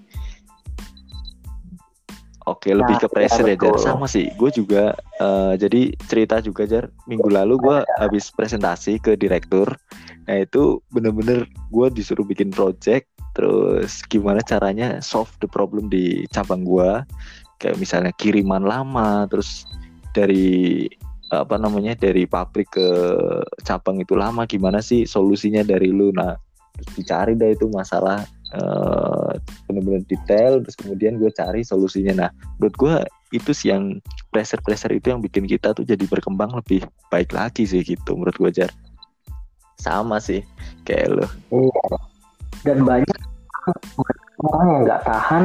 Oke, 2.46 2.70
nah, 2.70 2.86
lebih 2.86 3.02
ke 3.02 3.08
pressure 3.10 3.50
ya, 3.50 3.58
Jar. 3.58 3.74
Sama 3.82 4.06
sih, 4.06 4.30
gue 4.38 4.50
juga. 4.54 4.94
Uh, 5.18 5.58
jadi 5.58 5.98
cerita 6.06 6.38
juga, 6.46 6.70
Jar. 6.70 6.94
Minggu 7.10 7.26
lalu 7.34 7.58
gue 7.58 7.78
ya. 7.82 8.06
habis 8.06 8.30
presentasi 8.30 9.02
ke 9.02 9.18
direktur. 9.18 9.66
Nah 10.30 10.46
itu 10.46 10.78
bener-bener 10.94 11.50
gue 11.74 11.88
disuruh 11.90 12.22
bikin 12.22 12.54
project. 12.54 13.10
Terus 13.34 14.06
gimana 14.06 14.46
caranya 14.46 15.02
solve 15.02 15.34
the 15.42 15.50
problem 15.50 15.90
di 15.90 16.30
cabang 16.30 16.62
gue. 16.62 17.02
Kayak 17.58 17.82
misalnya 17.82 18.14
kiriman 18.14 18.62
lama, 18.62 19.26
terus 19.26 19.66
dari 20.14 20.86
apa 21.34 21.58
namanya 21.58 21.98
dari 21.98 22.30
pabrik 22.30 22.70
ke 22.70 22.90
cabang 23.66 23.98
itu 23.98 24.14
lama 24.14 24.46
gimana 24.46 24.80
sih 24.80 25.10
solusinya 25.10 25.66
dari 25.66 25.90
lu 25.90 26.14
nah 26.14 26.38
terus 26.78 26.92
dicari 26.94 27.34
dah 27.34 27.50
itu 27.50 27.66
masalah 27.74 28.24
uh, 28.56 29.32
benar-benar 29.68 30.04
detail 30.08 30.64
terus 30.64 30.76
kemudian 30.80 31.20
gue 31.20 31.32
cari 31.32 31.62
solusinya 31.62 32.28
nah 32.28 32.30
menurut 32.58 32.76
gue 32.76 32.96
itu 33.36 33.52
sih 33.52 33.74
yang 33.74 34.00
pressure 34.32 34.62
pressure 34.64 34.94
itu 34.96 35.12
yang 35.12 35.20
bikin 35.20 35.44
kita 35.46 35.76
tuh 35.76 35.84
jadi 35.84 36.04
berkembang 36.08 36.56
lebih 36.56 36.88
baik 37.12 37.36
lagi 37.36 37.68
sih 37.68 37.84
gitu 37.84 38.16
menurut 38.16 38.36
gue 38.40 38.52
jar 38.64 38.72
sama 39.76 40.18
sih 40.24 40.42
kayak 40.88 41.20
lo 41.20 41.28
iya. 41.52 41.86
dan 42.64 42.82
banyak 42.88 43.20
orang 44.40 44.66
yang 44.72 44.82
nggak 44.88 45.04
tahan 45.04 45.44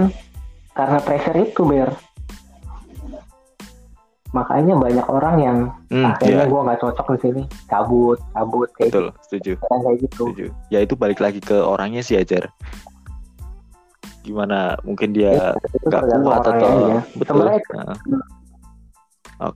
karena 0.76 0.98
pressure 1.02 1.38
itu 1.38 1.62
ber 1.66 1.90
makanya 4.30 4.78
banyak 4.78 5.06
orang 5.10 5.36
yang 5.42 5.58
hmm, 5.90 6.06
akhirnya 6.06 6.46
yeah. 6.46 6.50
gue 6.50 6.60
nggak 6.62 6.80
cocok 6.86 7.06
di 7.10 7.18
sini 7.18 7.42
cabut 7.66 8.18
cabut 8.30 8.70
kayak 8.78 8.94
betul 8.94 9.06
gitu. 9.10 9.18
setuju 9.26 9.52
kayak 9.58 9.96
gitu 9.98 10.24
setuju. 10.30 10.46
ya 10.70 10.78
itu 10.86 10.94
balik 10.94 11.18
lagi 11.18 11.42
ke 11.42 11.58
orangnya 11.58 11.98
sih 11.98 12.14
ajar 12.14 12.46
gimana 14.30 14.78
mungkin 14.86 15.10
dia 15.10 15.34
iya, 15.34 15.48
nggak 15.90 16.02
ya, 16.06 16.16
kuat 16.22 16.42
atau 16.46 16.70
ya. 16.86 17.00
betul 17.18 17.42
nah. 17.42 17.50
oke 17.50 17.90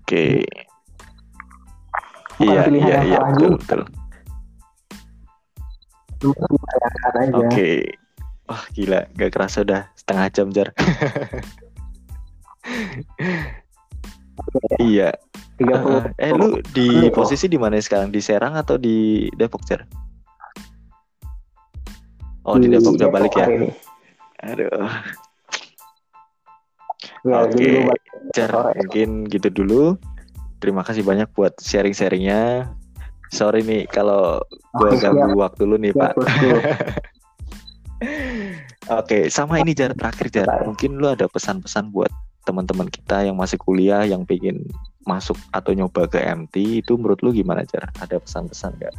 okay. 0.03 0.43
iya 2.43 2.67
iya 2.67 2.97
iya 3.07 3.19
betul 3.23 3.55
betul 3.55 3.81
oke 6.27 7.47
okay. 7.47 7.79
wah 8.51 8.63
gila 8.75 9.07
gak 9.15 9.31
kerasa 9.31 9.63
udah 9.63 9.87
setengah 9.95 10.27
jam 10.35 10.51
jar 10.51 10.69
Iya. 14.81 15.15
30. 15.55 15.71
Uh, 15.71 16.03
eh 16.19 16.33
lu 16.35 16.59
di 16.75 17.07
posisi 17.15 17.47
di 17.47 17.55
mana 17.55 17.79
sekarang? 17.79 18.11
Di 18.11 18.19
Serang 18.19 18.59
atau 18.59 18.75
di 18.75 19.31
Depok, 19.39 19.63
Cer? 19.63 19.87
Oh, 22.43 22.59
di, 22.59 22.67
di 22.67 22.75
Depok 22.75 22.99
udah 22.99 23.11
balik 23.15 23.35
ya. 23.39 23.47
Ini. 23.47 23.71
Aduh. 24.45 24.89
Ya, 27.25 27.49
Oke, 27.49 27.89
okay. 28.37 28.49
Mungkin 28.77 29.09
gitu 29.33 29.49
dulu. 29.49 29.97
Terima 30.61 30.85
kasih 30.85 31.01
banyak 31.01 31.33
buat 31.33 31.57
sharing-sharingnya. 31.61 32.69
Sorry 33.33 33.65
nih 33.65 33.89
kalau 33.89 34.45
gue 34.77 34.91
ganggu 35.01 35.33
waktu 35.41 35.65
lu 35.65 35.81
nih, 35.81 35.97
Pak. 35.97 36.13
Oke, 36.21 36.29
okay, 38.85 39.23
sama 39.33 39.65
ini 39.65 39.73
Jar 39.73 39.97
terakhir 39.97 40.29
Jar. 40.29 40.49
Mungkin 40.69 41.01
lu 41.01 41.09
ada 41.09 41.25
pesan-pesan 41.25 41.89
buat 41.89 42.13
teman-teman 42.45 42.93
kita 42.93 43.25
yang 43.25 43.41
masih 43.41 43.57
kuliah 43.57 44.05
yang 44.05 44.29
pengen 44.29 44.69
masuk 45.09 45.41
atau 45.57 45.73
nyoba 45.73 46.05
ke 46.05 46.21
MT 46.21 46.85
itu 46.85 46.93
menurut 47.01 47.21
lu 47.25 47.33
gimana 47.33 47.65
cara 47.65 47.89
ada 48.01 48.21
pesan-pesan 48.21 48.77
gak? 48.77 48.93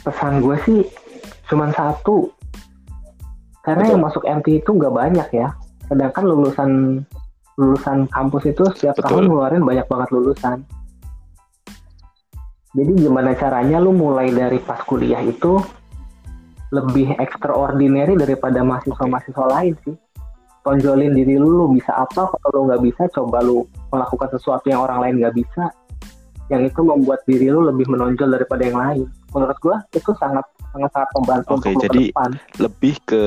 Pesan 0.00 0.40
gue 0.40 0.56
sih 0.64 0.80
cuma 1.50 1.66
satu. 1.74 2.30
Karena 3.60 3.84
Betul. 3.84 3.92
yang 3.92 4.02
masuk 4.06 4.22
MT 4.24 4.46
itu 4.62 4.70
nggak 4.72 4.94
banyak 4.94 5.28
ya. 5.34 5.48
Sedangkan 5.90 6.24
lulusan 6.24 6.70
lulusan 7.58 8.08
kampus 8.08 8.48
itu 8.48 8.62
setiap 8.72 8.96
Betul. 8.96 9.04
tahun 9.10 9.22
ngeluarin 9.28 9.62
banyak 9.66 9.86
banget 9.90 10.08
lulusan. 10.14 10.58
Jadi 12.70 12.92
gimana 13.02 13.34
caranya 13.34 13.82
lu 13.82 13.90
mulai 13.90 14.30
dari 14.30 14.62
pas 14.62 14.78
kuliah 14.86 15.18
itu 15.26 15.58
lebih 16.70 17.18
extraordinary 17.18 18.14
daripada 18.14 18.62
mahasiswa-mahasiswa 18.62 19.46
lain 19.58 19.74
sih? 19.82 19.98
Tonjolin 20.62 21.10
diri 21.18 21.34
lu, 21.34 21.50
lu 21.50 21.66
bisa 21.74 21.90
apa? 21.98 22.30
Kalau 22.30 22.48
lu 22.54 22.70
nggak 22.70 22.82
bisa 22.86 23.02
coba 23.10 23.42
lu 23.42 23.66
melakukan 23.90 24.38
sesuatu 24.38 24.70
yang 24.70 24.86
orang 24.86 25.02
lain 25.02 25.14
nggak 25.18 25.34
bisa 25.34 25.74
yang 26.50 26.66
itu 26.66 26.82
membuat 26.82 27.22
diri 27.24 27.48
lu 27.48 27.62
lebih 27.62 27.86
menonjol 27.86 28.34
daripada 28.34 28.62
yang 28.66 28.78
lain 28.78 29.00
menurut 29.30 29.58
gua 29.62 29.76
itu 29.94 30.10
sangat 30.18 30.42
sangat 30.74 30.90
sangat 30.90 31.10
membantu 31.14 31.50
Oke, 31.54 31.62
okay, 31.62 31.74
jadi 31.86 32.02
depan. 32.10 32.30
lebih 32.58 32.94
ke 33.06 33.22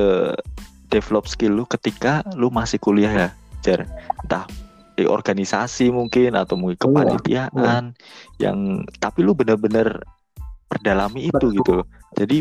develop 0.92 1.26
skill 1.26 1.58
lu 1.58 1.66
ketika 1.66 2.22
lu 2.38 2.54
masih 2.54 2.78
kuliah 2.78 3.10
ya, 3.10 3.30
Jar. 3.66 3.90
Entah 4.22 4.46
di 4.94 5.10
organisasi 5.10 5.90
mungkin 5.90 6.38
atau 6.38 6.54
mungkin 6.54 6.78
iya, 6.78 6.86
kepanitiaan 6.86 7.84
iya. 7.98 8.46
yang 8.46 8.86
tapi 9.02 9.26
lu 9.26 9.34
bener-bener 9.34 10.06
perdalami 10.70 11.34
itu 11.34 11.50
Betul. 11.50 11.58
gitu. 11.58 11.78
Jadi 12.14 12.38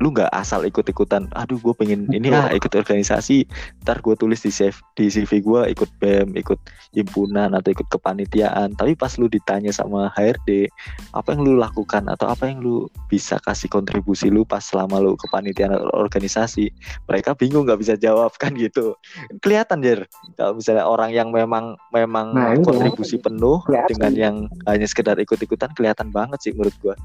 lu 0.00 0.12
nggak 0.12 0.28
asal 0.32 0.62
ikut-ikutan 0.64 1.28
aduh 1.32 1.56
gue 1.56 1.74
pengen 1.76 2.04
ini 2.12 2.28
ah 2.28 2.52
ikut 2.52 2.72
organisasi 2.72 3.48
ntar 3.84 4.04
gue 4.04 4.12
tulis 4.18 4.40
di 4.44 4.52
CV, 4.52 4.76
di 4.92 5.06
CV 5.08 5.40
gue 5.40 5.60
ikut 5.72 5.90
BEM 6.00 6.36
ikut 6.36 6.60
himpunan 6.96 7.52
atau 7.52 7.68
ikut 7.76 7.86
kepanitiaan. 7.92 8.72
Tapi 8.72 8.96
pas 8.96 9.12
lu 9.20 9.28
ditanya 9.28 9.68
sama 9.68 10.08
HRD 10.16 10.72
apa 11.12 11.36
yang 11.36 11.44
lu 11.44 11.60
lakukan 11.60 12.08
atau 12.08 12.32
apa 12.32 12.48
yang 12.48 12.64
lu 12.64 12.88
bisa 13.12 13.36
kasih 13.44 13.68
kontribusi 13.68 14.32
lu 14.32 14.48
pas 14.48 14.64
selama 14.64 14.96
lu 15.04 15.12
kepanitiaan 15.20 15.76
atau 15.76 15.92
organisasi? 15.92 16.72
Mereka 17.04 17.36
bingung 17.36 17.68
nggak 17.68 17.80
bisa 17.84 17.94
jawab 18.00 18.32
kan 18.40 18.56
gitu. 18.56 18.96
Kelihatan 19.44 19.84
jer. 19.84 20.08
Kalau 20.40 20.56
misalnya 20.56 20.88
orang 20.88 21.12
yang 21.12 21.28
memang 21.28 21.76
memang 21.92 22.32
nah, 22.32 22.56
kontribusi 22.64 23.20
penuh 23.20 23.60
kelihatan. 23.68 23.88
dengan 23.92 24.12
yang 24.16 24.36
hanya 24.64 24.88
sekedar 24.88 25.20
ikut-ikutan 25.20 25.76
kelihatan 25.76 26.08
banget 26.08 26.40
sih 26.40 26.52
menurut 26.56 26.74
gue 26.80 26.96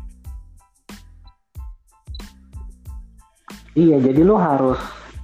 Iya, 3.71 4.03
jadi 4.03 4.21
lu 4.27 4.35
harus 4.35 4.79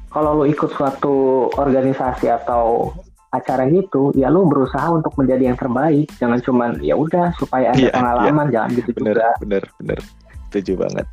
kalau 0.07 0.43
lu 0.43 0.45
ikut 0.47 0.71
suatu 0.71 1.47
organisasi 1.59 2.31
atau 2.31 2.95
acara 3.27 3.67
gitu, 3.67 4.15
ya 4.15 4.31
lu 4.31 4.47
berusaha 4.47 4.87
untuk 4.87 5.11
menjadi 5.19 5.51
yang 5.51 5.59
terbaik. 5.59 6.07
Jangan 6.15 6.39
cuman 6.39 6.69
ya 6.79 6.95
udah 6.95 7.35
supaya 7.35 7.75
ada 7.75 7.91
yeah, 7.91 7.93
pengalaman, 7.93 8.47
yeah. 8.47 8.53
jangan 8.55 8.69
gitu 8.79 8.89
bener, 8.95 9.15
juga. 9.15 9.27
Bener, 9.43 9.63
bener, 9.83 9.99
setuju 10.47 10.73
banget. 10.79 11.07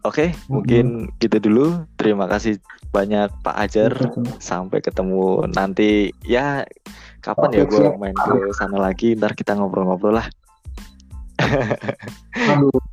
Oke, 0.00 0.16
okay, 0.16 0.28
mm-hmm. 0.32 0.48
mungkin 0.52 0.86
gitu 1.20 1.36
dulu. 1.40 1.66
Terima 2.00 2.24
kasih 2.24 2.60
banyak 2.92 3.28
Pak 3.40 3.56
Ajar. 3.56 3.92
Mm-hmm. 3.92 4.40
Sampai 4.40 4.80
ketemu 4.80 5.44
nanti. 5.52 6.12
Ya, 6.24 6.64
kapan 7.24 7.48
okay, 7.52 7.60
ya 7.60 7.64
gue 7.68 7.84
main 8.00 8.16
ke 8.16 8.52
sana 8.56 8.76
lagi? 8.80 9.16
Ntar 9.16 9.36
kita 9.36 9.56
ngobrol-ngobrol 9.56 10.20
lah. 10.20 10.28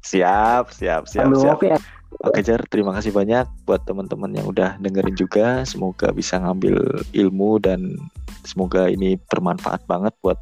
siap, 0.08 0.72
siap, 0.72 1.04
siap, 1.08 1.28
Aduh, 1.28 1.40
siap. 1.44 1.60
Okay. 1.60 1.76
Oke 2.08 2.40
Jar, 2.42 2.64
terima 2.72 2.96
kasih 2.96 3.12
banyak 3.12 3.46
buat 3.68 3.84
teman-teman 3.84 4.32
yang 4.32 4.48
udah 4.48 4.80
dengerin 4.80 5.16
juga. 5.16 5.68
Semoga 5.68 6.10
bisa 6.16 6.40
ngambil 6.40 7.04
ilmu 7.12 7.60
dan 7.60 8.00
semoga 8.48 8.88
ini 8.88 9.20
bermanfaat 9.28 9.84
banget 9.86 10.16
buat 10.24 10.40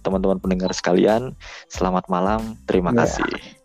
teman-teman 0.00 0.40
pendengar 0.40 0.72
sekalian. 0.72 1.36
Selamat 1.68 2.08
malam, 2.08 2.56
terima 2.64 2.90
ya. 2.96 3.04
kasih. 3.04 3.55